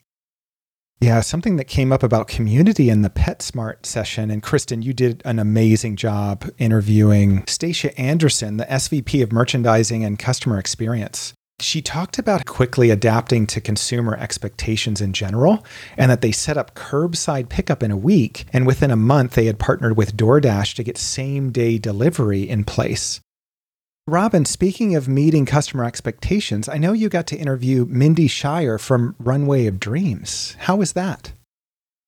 Yeah, 1.01 1.19
something 1.19 1.57
that 1.57 1.65
came 1.65 1.91
up 1.91 2.01
about 2.01 2.29
community 2.29 2.89
in 2.89 3.01
the 3.01 3.09
PetSmart 3.09 3.85
session. 3.85 4.31
And 4.31 4.41
Kristen, 4.41 4.83
you 4.83 4.93
did 4.93 5.21
an 5.25 5.37
amazing 5.37 5.97
job 5.97 6.49
interviewing 6.57 7.45
Stacia 7.45 7.99
Anderson, 7.99 8.55
the 8.55 8.65
SVP 8.65 9.21
of 9.21 9.33
Merchandising 9.33 10.05
and 10.05 10.17
Customer 10.17 10.57
Experience. 10.59 11.33
She 11.59 11.81
talked 11.81 12.19
about 12.19 12.45
quickly 12.45 12.89
adapting 12.89 13.47
to 13.47 13.61
consumer 13.61 14.17
expectations 14.17 14.99
in 15.01 15.13
general 15.13 15.65
and 15.97 16.11
that 16.11 16.21
they 16.21 16.31
set 16.31 16.57
up 16.57 16.75
curbside 16.75 17.49
pickup 17.49 17.83
in 17.83 17.91
a 17.91 17.97
week. 17.97 18.45
And 18.51 18.67
within 18.67 18.91
a 18.91 18.95
month, 18.95 19.33
they 19.33 19.45
had 19.45 19.59
partnered 19.59 19.95
with 19.95 20.17
DoorDash 20.17 20.75
to 20.75 20.83
get 20.83 20.97
same 20.97 21.51
day 21.51 21.77
delivery 21.77 22.47
in 22.47 22.63
place. 22.63 23.21
Robin, 24.05 24.43
speaking 24.43 24.95
of 24.95 25.07
meeting 25.07 25.45
customer 25.45 25.85
expectations, 25.85 26.67
I 26.67 26.77
know 26.77 26.91
you 26.91 27.07
got 27.07 27.27
to 27.27 27.37
interview 27.37 27.85
Mindy 27.85 28.27
Scheier 28.27 28.77
from 28.77 29.15
Runway 29.17 29.65
of 29.65 29.79
Dreams. 29.79 30.57
How 30.59 30.75
was 30.75 30.91
that? 30.93 31.31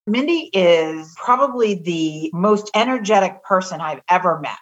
Mindy 0.07 0.51
is 0.53 1.15
probably 1.17 1.75
the 1.75 2.29
most 2.31 2.69
energetic 2.75 3.43
person 3.43 3.81
I've 3.81 4.01
ever 4.07 4.39
met. 4.39 4.57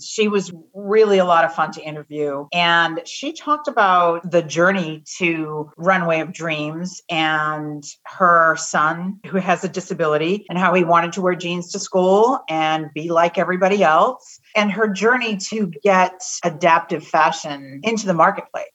She 0.00 0.26
was 0.26 0.52
really 0.74 1.18
a 1.18 1.24
lot 1.24 1.44
of 1.44 1.54
fun 1.54 1.70
to 1.72 1.80
interview. 1.80 2.46
And 2.52 3.00
she 3.06 3.32
talked 3.32 3.68
about 3.68 4.28
the 4.28 4.42
journey 4.42 5.04
to 5.18 5.70
Runway 5.76 6.20
of 6.20 6.32
Dreams 6.32 7.00
and 7.08 7.84
her 8.06 8.56
son, 8.56 9.20
who 9.26 9.38
has 9.38 9.62
a 9.62 9.68
disability, 9.68 10.46
and 10.48 10.58
how 10.58 10.74
he 10.74 10.82
wanted 10.82 11.12
to 11.12 11.20
wear 11.20 11.34
jeans 11.36 11.70
to 11.72 11.78
school 11.78 12.40
and 12.48 12.86
be 12.92 13.10
like 13.10 13.38
everybody 13.38 13.84
else, 13.84 14.40
and 14.56 14.70
her 14.72 14.88
journey 14.88 15.36
to 15.48 15.72
get 15.82 16.20
adaptive 16.44 17.06
fashion 17.06 17.80
into 17.84 18.06
the 18.06 18.14
marketplace. 18.14 18.66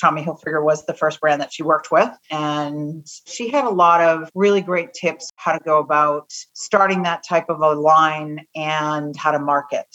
Tommy 0.00 0.22
Hilfiger 0.22 0.62
was 0.62 0.86
the 0.86 0.94
first 0.94 1.20
brand 1.20 1.40
that 1.40 1.52
she 1.52 1.62
worked 1.62 1.90
with. 1.90 2.10
And 2.30 3.06
she 3.26 3.48
had 3.48 3.64
a 3.64 3.70
lot 3.70 4.00
of 4.00 4.30
really 4.34 4.60
great 4.60 4.92
tips 4.92 5.30
how 5.36 5.52
to 5.52 5.64
go 5.64 5.78
about 5.78 6.32
starting 6.54 7.02
that 7.02 7.24
type 7.26 7.48
of 7.48 7.60
a 7.60 7.74
line 7.74 8.46
and 8.54 9.16
how 9.16 9.32
to 9.32 9.38
market. 9.38 9.86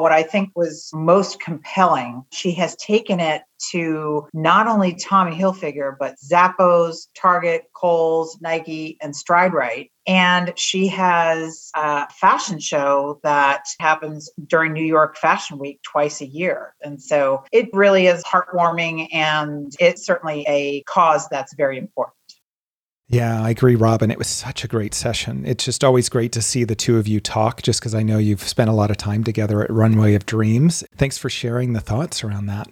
What 0.00 0.12
I 0.12 0.22
think 0.22 0.50
was 0.56 0.90
most 0.94 1.40
compelling, 1.40 2.24
she 2.32 2.52
has 2.52 2.74
taken 2.76 3.20
it 3.20 3.42
to 3.72 4.26
not 4.32 4.66
only 4.66 4.94
Tommy 4.94 5.36
Hilfiger, 5.36 5.94
but 5.98 6.16
Zappos, 6.16 7.08
Target, 7.14 7.64
Kohl's, 7.74 8.38
Nike, 8.40 8.96
and 9.00 9.14
Stride 9.14 9.52
Rite. 9.52 9.90
And 10.06 10.52
she 10.58 10.88
has 10.88 11.70
a 11.76 12.08
fashion 12.10 12.58
show 12.58 13.20
that 13.22 13.64
happens 13.78 14.30
during 14.46 14.72
New 14.72 14.84
York 14.84 15.16
Fashion 15.16 15.58
Week 15.58 15.80
twice 15.82 16.20
a 16.20 16.26
year. 16.26 16.74
And 16.80 17.00
so 17.00 17.44
it 17.52 17.68
really 17.72 18.06
is 18.06 18.24
heartwarming 18.24 19.08
and 19.12 19.72
it's 19.78 20.04
certainly 20.04 20.44
a 20.48 20.82
cause 20.84 21.28
that's 21.28 21.54
very 21.54 21.78
important. 21.78 22.14
Yeah, 23.12 23.42
I 23.42 23.50
agree, 23.50 23.74
Robin. 23.74 24.12
It 24.12 24.18
was 24.18 24.28
such 24.28 24.62
a 24.62 24.68
great 24.68 24.94
session. 24.94 25.44
It's 25.44 25.64
just 25.64 25.82
always 25.82 26.08
great 26.08 26.30
to 26.30 26.40
see 26.40 26.62
the 26.62 26.76
two 26.76 26.96
of 26.96 27.08
you 27.08 27.18
talk, 27.18 27.60
just 27.60 27.80
because 27.80 27.92
I 27.92 28.04
know 28.04 28.18
you've 28.18 28.46
spent 28.48 28.70
a 28.70 28.72
lot 28.72 28.92
of 28.92 28.98
time 28.98 29.24
together 29.24 29.64
at 29.64 29.70
Runway 29.70 30.14
of 30.14 30.26
Dreams. 30.26 30.84
Thanks 30.96 31.18
for 31.18 31.28
sharing 31.28 31.72
the 31.72 31.80
thoughts 31.80 32.22
around 32.22 32.46
that. 32.46 32.68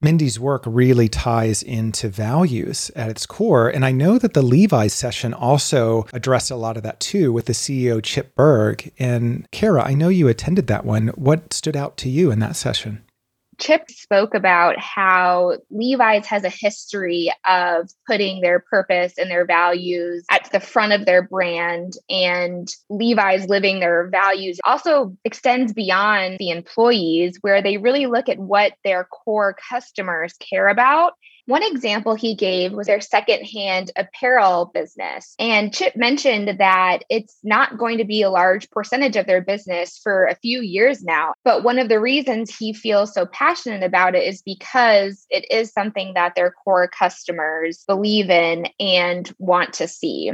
Mindy's 0.00 0.38
work 0.38 0.62
really 0.64 1.08
ties 1.08 1.60
into 1.64 2.08
values 2.08 2.92
at 2.94 3.10
its 3.10 3.26
core. 3.26 3.68
And 3.68 3.84
I 3.84 3.90
know 3.90 4.16
that 4.16 4.32
the 4.32 4.42
Levi's 4.42 4.94
session 4.94 5.34
also 5.34 6.06
addressed 6.12 6.52
a 6.52 6.56
lot 6.56 6.76
of 6.76 6.84
that 6.84 7.00
too 7.00 7.32
with 7.32 7.46
the 7.46 7.52
CEO, 7.52 8.00
Chip 8.00 8.36
Bergh. 8.36 8.92
And 9.00 9.48
Kara, 9.50 9.82
I 9.82 9.94
know 9.94 10.08
you 10.08 10.28
attended 10.28 10.68
that 10.68 10.84
one. 10.84 11.08
What 11.16 11.52
stood 11.52 11.76
out 11.76 11.96
to 11.96 12.08
you 12.08 12.30
in 12.30 12.38
that 12.38 12.54
session? 12.54 13.02
Chip 13.60 13.90
spoke 13.90 14.34
about 14.34 14.78
how 14.78 15.58
Levi's 15.70 16.26
has 16.26 16.44
a 16.44 16.48
history 16.48 17.30
of 17.46 17.90
putting 18.06 18.40
their 18.40 18.60
purpose 18.60 19.14
and 19.18 19.30
their 19.30 19.44
values 19.44 20.24
at 20.30 20.50
the 20.52 20.60
front 20.60 20.92
of 20.92 21.06
their 21.06 21.22
brand, 21.22 21.94
and 22.08 22.68
Levi's 22.88 23.48
living 23.48 23.80
their 23.80 24.08
values 24.08 24.58
also 24.64 25.16
extends 25.24 25.72
beyond 25.72 26.38
the 26.38 26.50
employees, 26.50 27.38
where 27.40 27.60
they 27.60 27.78
really 27.78 28.06
look 28.06 28.28
at 28.28 28.38
what 28.38 28.74
their 28.84 29.04
core 29.04 29.56
customers 29.68 30.34
care 30.34 30.68
about 30.68 31.14
one 31.48 31.62
example 31.62 32.14
he 32.14 32.34
gave 32.34 32.72
was 32.72 32.86
their 32.86 33.00
secondhand 33.00 33.90
apparel 33.96 34.70
business. 34.74 35.34
And 35.38 35.72
Chip 35.72 35.96
mentioned 35.96 36.60
that 36.60 36.98
it's 37.08 37.36
not 37.42 37.78
going 37.78 37.98
to 37.98 38.04
be 38.04 38.20
a 38.20 38.30
large 38.30 38.70
percentage 38.70 39.16
of 39.16 39.26
their 39.26 39.40
business 39.40 39.98
for 40.02 40.26
a 40.26 40.36
few 40.36 40.60
years 40.60 41.02
now. 41.02 41.32
But 41.44 41.64
one 41.64 41.78
of 41.78 41.88
the 41.88 42.00
reasons 42.00 42.54
he 42.54 42.74
feels 42.74 43.14
so 43.14 43.24
passionate 43.24 43.82
about 43.82 44.14
it 44.14 44.24
is 44.24 44.42
because 44.42 45.24
it 45.30 45.50
is 45.50 45.72
something 45.72 46.12
that 46.14 46.34
their 46.34 46.50
core 46.50 46.86
customers 46.86 47.82
believe 47.86 48.28
in 48.28 48.66
and 48.78 49.34
want 49.38 49.72
to 49.74 49.88
see. 49.88 50.32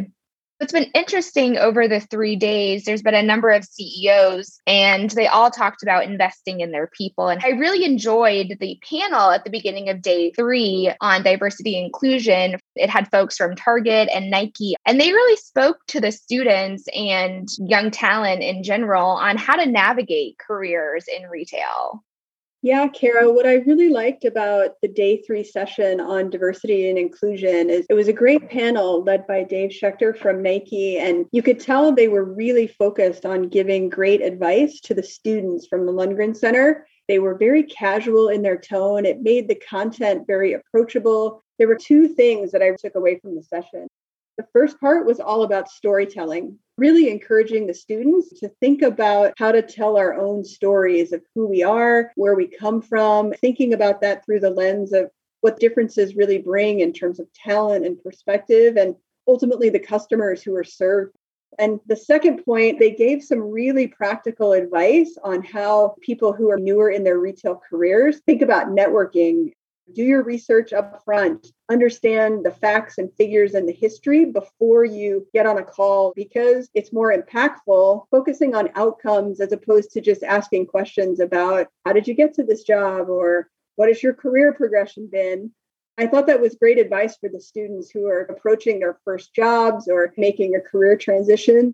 It's 0.60 0.72
been 0.72 0.90
interesting 0.94 1.58
over 1.58 1.88
the 1.88 1.98
three 1.98 2.36
days. 2.36 2.84
There's 2.84 3.02
been 3.02 3.14
a 3.14 3.22
number 3.22 3.50
of 3.50 3.64
CEOs, 3.64 4.60
and 4.68 5.10
they 5.10 5.26
all 5.26 5.50
talked 5.50 5.82
about 5.82 6.04
investing 6.04 6.60
in 6.60 6.70
their 6.70 6.86
people. 6.86 7.28
And 7.28 7.42
I 7.44 7.50
really 7.50 7.84
enjoyed 7.84 8.56
the 8.60 8.80
panel 8.88 9.32
at 9.32 9.42
the 9.42 9.50
beginning 9.50 9.88
of 9.88 10.00
day 10.00 10.30
three 10.30 10.92
on 11.00 11.24
diversity 11.24 11.76
and 11.76 11.86
inclusion. 11.86 12.60
It 12.76 12.88
had 12.88 13.10
folks 13.10 13.36
from 13.36 13.56
Target 13.56 14.08
and 14.14 14.30
Nike, 14.30 14.76
and 14.86 15.00
they 15.00 15.12
really 15.12 15.36
spoke 15.36 15.78
to 15.88 16.00
the 16.00 16.12
students 16.12 16.84
and 16.94 17.48
young 17.58 17.90
talent 17.90 18.42
in 18.42 18.62
general 18.62 19.08
on 19.08 19.36
how 19.36 19.56
to 19.56 19.66
navigate 19.66 20.38
careers 20.38 21.06
in 21.08 21.28
retail. 21.28 22.04
Yeah, 22.64 22.88
Kara, 22.88 23.30
what 23.30 23.44
I 23.44 23.56
really 23.56 23.90
liked 23.90 24.24
about 24.24 24.80
the 24.80 24.88
day 24.88 25.20
three 25.20 25.44
session 25.44 26.00
on 26.00 26.30
diversity 26.30 26.88
and 26.88 26.96
inclusion 26.96 27.68
is 27.68 27.84
it 27.90 27.92
was 27.92 28.08
a 28.08 28.12
great 28.14 28.48
panel 28.48 29.02
led 29.02 29.26
by 29.26 29.44
Dave 29.44 29.68
Schechter 29.68 30.16
from 30.16 30.42
Nike. 30.42 30.96
And 30.96 31.26
you 31.30 31.42
could 31.42 31.60
tell 31.60 31.92
they 31.92 32.08
were 32.08 32.24
really 32.24 32.66
focused 32.66 33.26
on 33.26 33.50
giving 33.50 33.90
great 33.90 34.22
advice 34.22 34.80
to 34.84 34.94
the 34.94 35.02
students 35.02 35.66
from 35.66 35.84
the 35.84 35.92
Lundgren 35.92 36.34
Center. 36.34 36.86
They 37.06 37.18
were 37.18 37.36
very 37.36 37.64
casual 37.64 38.30
in 38.30 38.40
their 38.40 38.56
tone. 38.56 39.04
It 39.04 39.20
made 39.20 39.46
the 39.46 39.56
content 39.56 40.26
very 40.26 40.54
approachable. 40.54 41.42
There 41.58 41.68
were 41.68 41.76
two 41.76 42.08
things 42.08 42.50
that 42.52 42.62
I 42.62 42.70
took 42.80 42.94
away 42.94 43.18
from 43.18 43.34
the 43.34 43.42
session. 43.42 43.88
The 44.36 44.46
first 44.52 44.80
part 44.80 45.06
was 45.06 45.20
all 45.20 45.44
about 45.44 45.68
storytelling, 45.68 46.58
really 46.76 47.08
encouraging 47.08 47.66
the 47.66 47.74
students 47.74 48.40
to 48.40 48.48
think 48.60 48.82
about 48.82 49.32
how 49.38 49.52
to 49.52 49.62
tell 49.62 49.96
our 49.96 50.14
own 50.14 50.44
stories 50.44 51.12
of 51.12 51.22
who 51.34 51.46
we 51.46 51.62
are, 51.62 52.10
where 52.16 52.34
we 52.34 52.48
come 52.48 52.82
from, 52.82 53.32
thinking 53.32 53.74
about 53.74 54.00
that 54.00 54.24
through 54.24 54.40
the 54.40 54.50
lens 54.50 54.92
of 54.92 55.08
what 55.40 55.60
differences 55.60 56.16
really 56.16 56.38
bring 56.38 56.80
in 56.80 56.92
terms 56.92 57.20
of 57.20 57.32
talent 57.32 57.86
and 57.86 58.02
perspective, 58.02 58.76
and 58.76 58.96
ultimately 59.28 59.70
the 59.70 59.78
customers 59.78 60.42
who 60.42 60.56
are 60.56 60.64
served. 60.64 61.14
And 61.58 61.78
the 61.86 61.96
second 61.96 62.44
point, 62.44 62.80
they 62.80 62.90
gave 62.90 63.22
some 63.22 63.38
really 63.38 63.86
practical 63.86 64.52
advice 64.52 65.16
on 65.22 65.44
how 65.44 65.94
people 66.00 66.32
who 66.32 66.50
are 66.50 66.58
newer 66.58 66.90
in 66.90 67.04
their 67.04 67.20
retail 67.20 67.60
careers 67.70 68.20
think 68.26 68.42
about 68.42 68.68
networking 68.68 69.52
do 69.92 70.02
your 70.02 70.22
research 70.22 70.72
up 70.72 71.04
front, 71.04 71.48
understand 71.70 72.44
the 72.44 72.50
facts 72.50 72.98
and 72.98 73.12
figures 73.14 73.54
and 73.54 73.68
the 73.68 73.72
history 73.72 74.24
before 74.24 74.84
you 74.84 75.26
get 75.34 75.46
on 75.46 75.58
a 75.58 75.64
call 75.64 76.12
because 76.16 76.68
it's 76.74 76.92
more 76.92 77.14
impactful 77.14 78.04
focusing 78.10 78.54
on 78.54 78.70
outcomes 78.74 79.40
as 79.40 79.52
opposed 79.52 79.92
to 79.92 80.00
just 80.00 80.22
asking 80.22 80.66
questions 80.66 81.20
about 81.20 81.68
how 81.84 81.92
did 81.92 82.08
you 82.08 82.14
get 82.14 82.34
to 82.34 82.44
this 82.44 82.64
job 82.64 83.08
or 83.08 83.48
what 83.76 83.88
has 83.88 84.02
your 84.02 84.14
career 84.14 84.52
progression 84.52 85.08
been? 85.10 85.52
I 85.96 86.06
thought 86.06 86.26
that 86.26 86.40
was 86.40 86.56
great 86.56 86.78
advice 86.78 87.16
for 87.16 87.28
the 87.28 87.40
students 87.40 87.90
who 87.90 88.06
are 88.06 88.22
approaching 88.22 88.80
their 88.80 88.98
first 89.04 89.34
jobs 89.34 89.88
or 89.88 90.12
making 90.16 90.56
a 90.56 90.60
career 90.60 90.96
transition. 90.96 91.72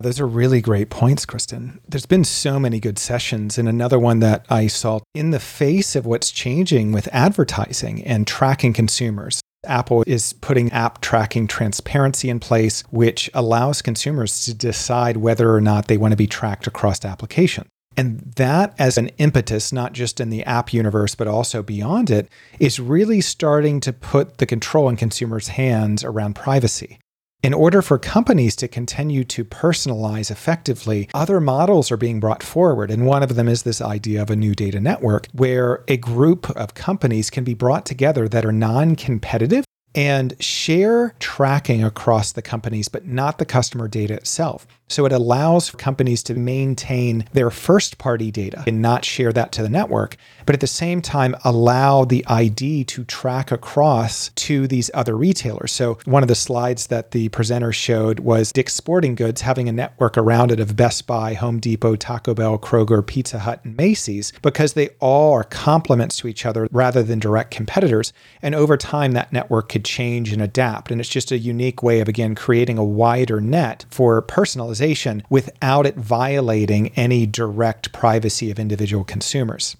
Those 0.00 0.20
are 0.20 0.28
really 0.28 0.60
great 0.60 0.90
points, 0.90 1.26
Kristen. 1.26 1.80
There's 1.88 2.06
been 2.06 2.22
so 2.22 2.60
many 2.60 2.78
good 2.78 3.00
sessions. 3.00 3.58
And 3.58 3.68
another 3.68 3.98
one 3.98 4.20
that 4.20 4.46
I 4.48 4.68
saw 4.68 5.00
in 5.12 5.30
the 5.30 5.40
face 5.40 5.96
of 5.96 6.06
what's 6.06 6.30
changing 6.30 6.92
with 6.92 7.08
advertising 7.12 8.04
and 8.04 8.24
tracking 8.24 8.72
consumers. 8.72 9.40
Apple 9.66 10.04
is 10.06 10.34
putting 10.34 10.70
app 10.70 11.00
tracking 11.00 11.48
transparency 11.48 12.30
in 12.30 12.38
place, 12.38 12.84
which 12.90 13.28
allows 13.34 13.82
consumers 13.82 14.44
to 14.44 14.54
decide 14.54 15.16
whether 15.16 15.52
or 15.52 15.60
not 15.60 15.88
they 15.88 15.96
want 15.96 16.12
to 16.12 16.16
be 16.16 16.28
tracked 16.28 16.68
across 16.68 17.04
applications. 17.04 17.66
And 17.96 18.20
that, 18.36 18.76
as 18.78 18.98
an 18.98 19.08
impetus, 19.18 19.72
not 19.72 19.94
just 19.94 20.20
in 20.20 20.30
the 20.30 20.44
app 20.44 20.72
universe, 20.72 21.16
but 21.16 21.26
also 21.26 21.60
beyond 21.60 22.08
it, 22.08 22.28
is 22.60 22.78
really 22.78 23.20
starting 23.20 23.80
to 23.80 23.92
put 23.92 24.38
the 24.38 24.46
control 24.46 24.88
in 24.88 24.94
consumers' 24.94 25.48
hands 25.48 26.04
around 26.04 26.34
privacy. 26.36 27.00
In 27.40 27.54
order 27.54 27.82
for 27.82 28.00
companies 28.00 28.56
to 28.56 28.66
continue 28.66 29.22
to 29.22 29.44
personalize 29.44 30.28
effectively, 30.28 31.08
other 31.14 31.40
models 31.40 31.92
are 31.92 31.96
being 31.96 32.18
brought 32.18 32.42
forward. 32.42 32.90
And 32.90 33.06
one 33.06 33.22
of 33.22 33.36
them 33.36 33.46
is 33.46 33.62
this 33.62 33.80
idea 33.80 34.20
of 34.22 34.28
a 34.28 34.34
new 34.34 34.56
data 34.56 34.80
network 34.80 35.28
where 35.32 35.84
a 35.86 35.96
group 35.96 36.50
of 36.50 36.74
companies 36.74 37.30
can 37.30 37.44
be 37.44 37.54
brought 37.54 37.86
together 37.86 38.28
that 38.28 38.44
are 38.44 38.50
non 38.50 38.96
competitive 38.96 39.64
and 39.94 40.34
share 40.42 41.14
tracking 41.18 41.82
across 41.82 42.32
the 42.32 42.42
companies, 42.42 42.88
but 42.88 43.06
not 43.06 43.38
the 43.38 43.46
customer 43.46 43.86
data 43.86 44.14
itself. 44.14 44.66
So 44.88 45.06
it 45.06 45.12
allows 45.12 45.70
companies 45.70 46.22
to 46.24 46.34
maintain 46.34 47.24
their 47.34 47.50
first 47.50 47.98
party 47.98 48.30
data 48.30 48.64
and 48.66 48.82
not 48.82 49.04
share 49.04 49.32
that 49.32 49.52
to 49.52 49.62
the 49.62 49.68
network, 49.68 50.16
but 50.48 50.54
at 50.54 50.60
the 50.60 50.66
same 50.66 51.02
time 51.02 51.36
allow 51.44 52.06
the 52.06 52.24
ID 52.26 52.82
to 52.82 53.04
track 53.04 53.52
across 53.52 54.30
to 54.30 54.66
these 54.66 54.90
other 54.94 55.14
retailers. 55.14 55.70
So 55.72 55.98
one 56.06 56.22
of 56.22 56.28
the 56.28 56.34
slides 56.34 56.86
that 56.86 57.10
the 57.10 57.28
presenter 57.28 57.70
showed 57.70 58.20
was 58.20 58.50
Dick's 58.50 58.72
Sporting 58.72 59.14
Goods 59.14 59.42
having 59.42 59.68
a 59.68 59.72
network 59.72 60.16
around 60.16 60.50
it 60.50 60.58
of 60.58 60.74
Best 60.74 61.06
Buy, 61.06 61.34
Home 61.34 61.60
Depot, 61.60 61.96
Taco 61.96 62.32
Bell, 62.32 62.58
Kroger, 62.58 63.06
Pizza 63.06 63.40
Hut, 63.40 63.60
and 63.62 63.76
Macy's 63.76 64.32
because 64.40 64.72
they 64.72 64.88
all 65.00 65.34
are 65.34 65.44
complements 65.44 66.16
to 66.16 66.28
each 66.28 66.46
other 66.46 66.66
rather 66.72 67.02
than 67.02 67.18
direct 67.18 67.50
competitors. 67.50 68.14
And 68.40 68.54
over 68.54 68.78
time, 68.78 69.12
that 69.12 69.34
network 69.34 69.68
could 69.68 69.84
change 69.84 70.32
and 70.32 70.40
adapt. 70.40 70.90
And 70.90 70.98
it's 70.98 71.10
just 71.10 71.30
a 71.30 71.36
unique 71.36 71.82
way 71.82 72.00
of, 72.00 72.08
again, 72.08 72.34
creating 72.34 72.78
a 72.78 72.82
wider 72.82 73.42
net 73.42 73.84
for 73.90 74.22
personalization 74.22 75.24
without 75.28 75.84
it 75.84 75.96
violating 75.96 76.88
any 76.96 77.26
direct 77.26 77.92
privacy 77.92 78.50
of 78.50 78.58
individual 78.58 79.04
consumers. 79.04 79.76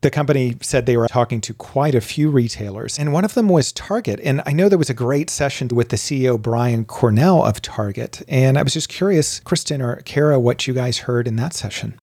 The 0.00 0.10
company 0.10 0.56
said 0.60 0.86
they 0.86 0.96
were 0.96 1.08
talking 1.08 1.40
to 1.40 1.54
quite 1.54 1.96
a 1.96 2.00
few 2.00 2.30
retailers, 2.30 3.00
and 3.00 3.12
one 3.12 3.24
of 3.24 3.34
them 3.34 3.48
was 3.48 3.72
Target. 3.72 4.20
And 4.22 4.42
I 4.46 4.52
know 4.52 4.68
there 4.68 4.78
was 4.78 4.90
a 4.90 4.94
great 4.94 5.28
session 5.28 5.68
with 5.68 5.88
the 5.88 5.96
CEO, 5.96 6.40
Brian 6.40 6.84
Cornell 6.84 7.44
of 7.44 7.60
Target. 7.60 8.22
And 8.28 8.56
I 8.56 8.62
was 8.62 8.74
just 8.74 8.88
curious, 8.88 9.40
Kristen 9.40 9.82
or 9.82 9.96
Kara, 10.02 10.38
what 10.38 10.68
you 10.68 10.74
guys 10.74 10.98
heard 10.98 11.26
in 11.26 11.34
that 11.36 11.52
session. 11.52 11.98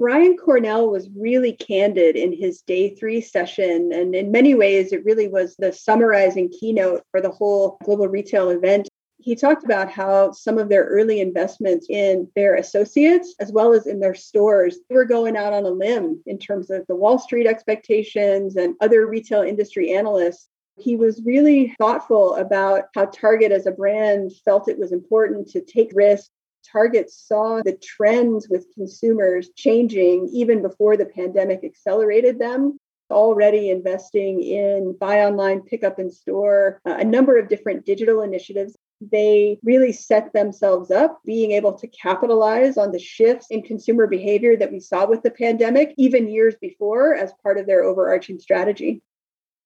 Brian 0.00 0.36
Cornell 0.36 0.90
was 0.90 1.08
really 1.16 1.52
candid 1.52 2.16
in 2.16 2.32
his 2.32 2.60
day 2.62 2.92
three 2.96 3.20
session. 3.20 3.92
And 3.92 4.16
in 4.16 4.32
many 4.32 4.56
ways, 4.56 4.92
it 4.92 5.04
really 5.04 5.28
was 5.28 5.54
the 5.60 5.72
summarizing 5.72 6.50
keynote 6.50 7.04
for 7.12 7.20
the 7.20 7.30
whole 7.30 7.78
global 7.84 8.08
retail 8.08 8.50
event 8.50 8.88
he 9.22 9.36
talked 9.36 9.64
about 9.64 9.90
how 9.90 10.32
some 10.32 10.58
of 10.58 10.68
their 10.68 10.84
early 10.84 11.20
investments 11.20 11.86
in 11.88 12.28
their 12.34 12.56
associates 12.56 13.34
as 13.38 13.52
well 13.52 13.72
as 13.72 13.86
in 13.86 14.00
their 14.00 14.14
stores 14.14 14.78
were 14.90 15.04
going 15.04 15.36
out 15.36 15.52
on 15.52 15.64
a 15.64 15.70
limb 15.70 16.20
in 16.26 16.38
terms 16.38 16.70
of 16.70 16.84
the 16.88 16.96
Wall 16.96 17.18
Street 17.18 17.46
expectations 17.46 18.56
and 18.56 18.74
other 18.80 19.06
retail 19.06 19.42
industry 19.42 19.92
analysts. 19.94 20.48
He 20.76 20.96
was 20.96 21.22
really 21.24 21.74
thoughtful 21.78 22.34
about 22.34 22.84
how 22.94 23.06
Target 23.06 23.52
as 23.52 23.66
a 23.66 23.72
brand 23.72 24.32
felt 24.44 24.68
it 24.68 24.78
was 24.78 24.92
important 24.92 25.48
to 25.50 25.60
take 25.60 25.92
risks. 25.94 26.30
Target 26.70 27.10
saw 27.10 27.62
the 27.62 27.76
trends 27.76 28.48
with 28.48 28.72
consumers 28.74 29.50
changing 29.54 30.30
even 30.32 30.62
before 30.62 30.96
the 30.96 31.06
pandemic 31.06 31.62
accelerated 31.64 32.38
them 32.38 32.78
already 33.12 33.70
investing 33.70 34.42
in 34.42 34.96
buy 34.98 35.20
online, 35.20 35.60
pick 35.60 35.84
up 35.84 35.98
in 35.98 36.10
store, 36.10 36.80
uh, 36.86 36.96
a 36.98 37.04
number 37.04 37.38
of 37.38 37.48
different 37.48 37.84
digital 37.84 38.22
initiatives 38.22 38.76
they 39.10 39.58
really 39.62 39.92
set 39.92 40.32
themselves 40.32 40.90
up 40.90 41.20
being 41.24 41.52
able 41.52 41.72
to 41.74 41.86
capitalize 41.88 42.76
on 42.76 42.92
the 42.92 42.98
shifts 42.98 43.46
in 43.50 43.62
consumer 43.62 44.06
behavior 44.06 44.56
that 44.56 44.72
we 44.72 44.80
saw 44.80 45.06
with 45.06 45.22
the 45.22 45.30
pandemic, 45.30 45.94
even 45.96 46.28
years 46.28 46.54
before, 46.60 47.14
as 47.14 47.32
part 47.42 47.58
of 47.58 47.66
their 47.66 47.82
overarching 47.82 48.38
strategy. 48.38 49.02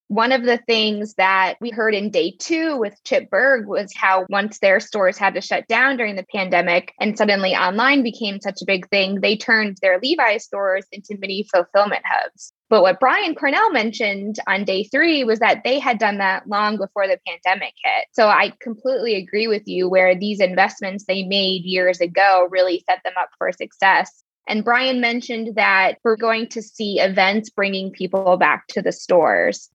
One 0.09 0.31
of 0.31 0.45
the 0.45 0.59
things 0.59 1.15
that 1.15 1.57
we 1.61 1.71
heard 1.71 1.93
in 1.93 2.11
day 2.11 2.37
two 2.39 2.77
with 2.77 2.95
Chip 3.03 3.29
Bergh 3.29 3.67
was 3.67 3.93
how 3.97 4.25
once 4.29 4.61
their 4.61 4.79
stores 4.79 5.19
had 5.19 5.35
to 5.35 5.41
shut 5.41 5.67
down 5.67 5.97
during 5.97 6.15
the 6.15 6.27
pandemic 6.33 6.93
and 7.01 7.19
suddenly 7.19 7.57
online 7.57 8.05
became 8.05 8.41
such 8.41 8.63
a 8.63 8.67
big 8.67 8.89
thing, 8.89 9.21
they 9.21 9.37
turned 9.37 9.79
their 9.83 9.99
Levi's 9.99 10.45
stores 10.45 10.87
into 10.93 11.19
mini 11.19 11.45
fulfillment 11.53 12.05
hubs. 12.07 12.53
But 12.69 12.83
what 12.83 12.99
Brian 12.99 13.37
Cornell 13.37 13.71
mentioned 13.71 14.37
on 14.49 14.65
day 14.65 14.85
three 14.85 15.23
was 15.23 15.39
that 15.39 15.63
they 15.65 15.79
had 15.79 15.99
done 15.99 16.19
that 16.19 16.49
long 16.49 16.77
before 16.77 17.07
the 17.07 17.19
pandemic 17.27 17.75
hit. 17.83 18.07
So 18.13 18.27
I 18.27 18.53
completely 18.61 19.15
agree 19.15 19.47
with 19.47 19.63
you 19.67 19.89
where 19.89 20.19
these 20.19 20.41
investments 20.41 21.05
they 21.07 21.23
made 21.23 21.63
years 21.65 22.01
ago 22.01 22.49
really 22.51 22.83
set 22.89 22.99
them 23.05 23.15
up 23.17 23.29
for 23.39 23.53
success. 23.53 24.25
And 24.49 24.65
Brian 24.65 25.01
mentioned 25.01 25.55
that 25.57 25.99
we're 26.05 26.17
going 26.17 26.49
to 26.49 26.63
see 26.63 26.99
events 26.99 27.51
bringing 27.51 27.93
people 27.93 28.37
back 28.37 28.67
to 28.69 28.83
the 28.83 28.93
stores. 28.93 29.71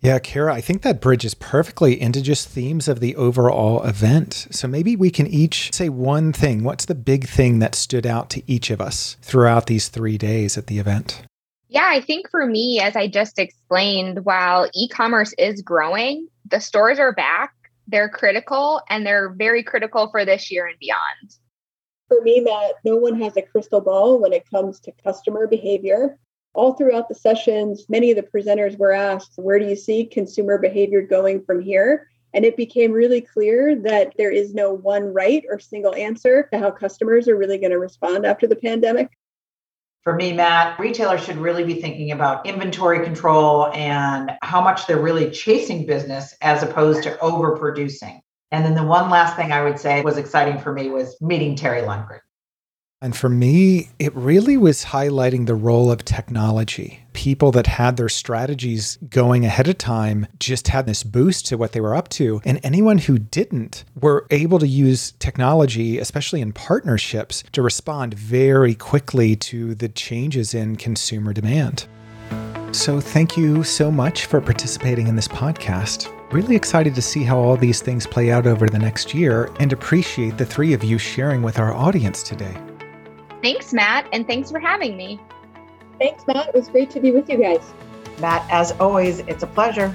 Yeah, 0.00 0.18
Kara, 0.18 0.52
I 0.52 0.60
think 0.60 0.82
that 0.82 1.00
bridges 1.00 1.32
perfectly 1.34 1.98
into 1.98 2.20
just 2.20 2.48
themes 2.48 2.86
of 2.86 3.00
the 3.00 3.16
overall 3.16 3.82
event. 3.82 4.46
So 4.50 4.68
maybe 4.68 4.94
we 4.94 5.10
can 5.10 5.26
each 5.26 5.72
say 5.72 5.88
one 5.88 6.34
thing. 6.34 6.64
What's 6.64 6.84
the 6.84 6.94
big 6.94 7.26
thing 7.26 7.60
that 7.60 7.74
stood 7.74 8.06
out 8.06 8.28
to 8.30 8.42
each 8.46 8.70
of 8.70 8.80
us 8.80 9.16
throughout 9.22 9.66
these 9.66 9.88
three 9.88 10.18
days 10.18 10.58
at 10.58 10.66
the 10.66 10.78
event? 10.78 11.22
Yeah, 11.76 11.90
I 11.92 12.00
think 12.00 12.30
for 12.30 12.46
me, 12.46 12.80
as 12.80 12.96
I 12.96 13.06
just 13.06 13.38
explained, 13.38 14.24
while 14.24 14.66
e 14.74 14.88
commerce 14.88 15.34
is 15.36 15.60
growing, 15.60 16.26
the 16.50 16.58
stores 16.58 16.98
are 16.98 17.12
back, 17.12 17.52
they're 17.86 18.08
critical, 18.08 18.80
and 18.88 19.04
they're 19.04 19.34
very 19.36 19.62
critical 19.62 20.08
for 20.10 20.24
this 20.24 20.50
year 20.50 20.66
and 20.66 20.78
beyond. 20.78 21.36
For 22.08 22.22
me, 22.22 22.40
Matt, 22.40 22.76
no 22.86 22.96
one 22.96 23.20
has 23.20 23.36
a 23.36 23.42
crystal 23.42 23.82
ball 23.82 24.18
when 24.18 24.32
it 24.32 24.48
comes 24.48 24.80
to 24.80 24.92
customer 25.04 25.46
behavior. 25.46 26.18
All 26.54 26.72
throughout 26.72 27.10
the 27.10 27.14
sessions, 27.14 27.84
many 27.90 28.10
of 28.10 28.16
the 28.16 28.22
presenters 28.22 28.78
were 28.78 28.94
asked, 28.94 29.32
Where 29.36 29.58
do 29.58 29.66
you 29.66 29.76
see 29.76 30.06
consumer 30.06 30.56
behavior 30.56 31.02
going 31.02 31.44
from 31.44 31.60
here? 31.60 32.08
And 32.32 32.46
it 32.46 32.56
became 32.56 32.90
really 32.90 33.20
clear 33.20 33.76
that 33.82 34.14
there 34.16 34.32
is 34.32 34.54
no 34.54 34.72
one 34.72 35.12
right 35.12 35.44
or 35.50 35.58
single 35.58 35.94
answer 35.94 36.48
to 36.54 36.58
how 36.58 36.70
customers 36.70 37.28
are 37.28 37.36
really 37.36 37.58
going 37.58 37.72
to 37.72 37.78
respond 37.78 38.24
after 38.24 38.46
the 38.46 38.56
pandemic 38.56 39.10
for 40.06 40.14
me, 40.14 40.32
Matt, 40.32 40.78
retailers 40.78 41.24
should 41.24 41.36
really 41.36 41.64
be 41.64 41.80
thinking 41.80 42.12
about 42.12 42.46
inventory 42.46 43.02
control 43.04 43.72
and 43.74 44.30
how 44.40 44.60
much 44.60 44.86
they're 44.86 45.00
really 45.02 45.32
chasing 45.32 45.84
business 45.84 46.32
as 46.40 46.62
opposed 46.62 47.02
to 47.02 47.16
overproducing. 47.16 48.20
And 48.52 48.64
then 48.64 48.76
the 48.76 48.84
one 48.84 49.10
last 49.10 49.34
thing 49.34 49.50
I 49.50 49.64
would 49.64 49.80
say 49.80 50.02
was 50.02 50.16
exciting 50.16 50.60
for 50.60 50.72
me 50.72 50.90
was 50.90 51.20
meeting 51.20 51.56
Terry 51.56 51.82
Lundgren. 51.82 52.20
And 53.02 53.14
for 53.14 53.28
me, 53.28 53.90
it 53.98 54.14
really 54.16 54.56
was 54.56 54.86
highlighting 54.86 55.44
the 55.44 55.54
role 55.54 55.90
of 55.90 56.02
technology. 56.02 57.04
People 57.12 57.52
that 57.52 57.66
had 57.66 57.98
their 57.98 58.08
strategies 58.08 58.96
going 59.10 59.44
ahead 59.44 59.68
of 59.68 59.76
time 59.76 60.26
just 60.38 60.68
had 60.68 60.86
this 60.86 61.02
boost 61.02 61.44
to 61.46 61.58
what 61.58 61.72
they 61.72 61.80
were 61.82 61.94
up 61.94 62.08
to. 62.10 62.40
And 62.46 62.58
anyone 62.62 62.96
who 62.96 63.18
didn't 63.18 63.84
were 64.00 64.26
able 64.30 64.58
to 64.60 64.66
use 64.66 65.12
technology, 65.18 65.98
especially 65.98 66.40
in 66.40 66.54
partnerships, 66.54 67.44
to 67.52 67.60
respond 67.60 68.14
very 68.14 68.74
quickly 68.74 69.36
to 69.36 69.74
the 69.74 69.90
changes 69.90 70.54
in 70.54 70.76
consumer 70.76 71.34
demand. 71.34 71.86
So, 72.72 72.98
thank 72.98 73.36
you 73.36 73.62
so 73.62 73.90
much 73.90 74.24
for 74.24 74.40
participating 74.40 75.06
in 75.06 75.16
this 75.16 75.28
podcast. 75.28 76.10
Really 76.32 76.56
excited 76.56 76.94
to 76.94 77.02
see 77.02 77.24
how 77.24 77.38
all 77.38 77.58
these 77.58 77.82
things 77.82 78.06
play 78.06 78.30
out 78.30 78.46
over 78.46 78.66
the 78.66 78.78
next 78.78 79.14
year 79.14 79.50
and 79.60 79.72
appreciate 79.72 80.38
the 80.38 80.46
three 80.46 80.72
of 80.72 80.82
you 80.82 80.96
sharing 80.96 81.42
with 81.42 81.58
our 81.58 81.74
audience 81.74 82.22
today. 82.22 82.56
Thanks, 83.46 83.72
Matt, 83.72 84.08
and 84.12 84.26
thanks 84.26 84.50
for 84.50 84.58
having 84.58 84.96
me. 84.96 85.20
Thanks, 86.00 86.26
Matt. 86.26 86.48
It 86.48 86.54
was 86.56 86.68
great 86.68 86.90
to 86.90 86.98
be 86.98 87.12
with 87.12 87.30
you 87.30 87.38
guys. 87.38 87.72
Matt, 88.18 88.44
as 88.50 88.72
always, 88.80 89.20
it's 89.20 89.44
a 89.44 89.46
pleasure. 89.46 89.94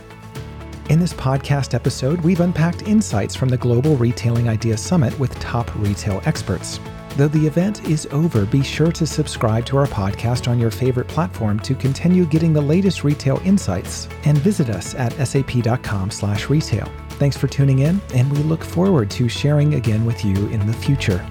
In 0.90 1.02
this 1.02 1.12
podcast 1.12 1.74
episode, 1.74 2.22
we've 2.22 2.40
unpacked 2.40 2.84
insights 2.84 3.36
from 3.36 3.50
the 3.50 3.58
Global 3.58 3.98
Retailing 3.98 4.48
Ideas 4.48 4.80
Summit 4.80 5.20
with 5.20 5.38
top 5.42 5.70
retail 5.76 6.22
experts. 6.24 6.80
Though 7.18 7.28
the 7.28 7.46
event 7.46 7.90
is 7.90 8.08
over, 8.14 8.46
be 8.46 8.64
sure 8.64 8.94
to 8.94 9.06
subscribe 9.06 9.66
to 9.66 9.76
our 9.76 9.88
podcast 9.88 10.48
on 10.48 10.58
your 10.58 10.72
favorite 10.72 11.10
platform 11.10 11.60
to 11.60 11.76
continue 11.76 12.26
getting 12.28 12.54
the 12.54 12.62
latest 12.62 13.04
retail 13.04 13.42
insights 13.44 14.08
and 14.24 14.38
visit 14.38 14.70
us 14.70 14.96
at 14.96 15.12
sap.com/retail. 15.28 16.90
Thanks 17.20 17.36
for 17.36 17.48
tuning 17.50 17.80
in, 17.80 18.00
and 18.14 18.32
we 18.32 18.38
look 18.44 18.64
forward 18.64 19.10
to 19.12 19.28
sharing 19.28 19.74
again 19.74 20.06
with 20.06 20.24
you 20.24 20.48
in 20.48 20.66
the 20.66 20.74
future. 20.74 21.22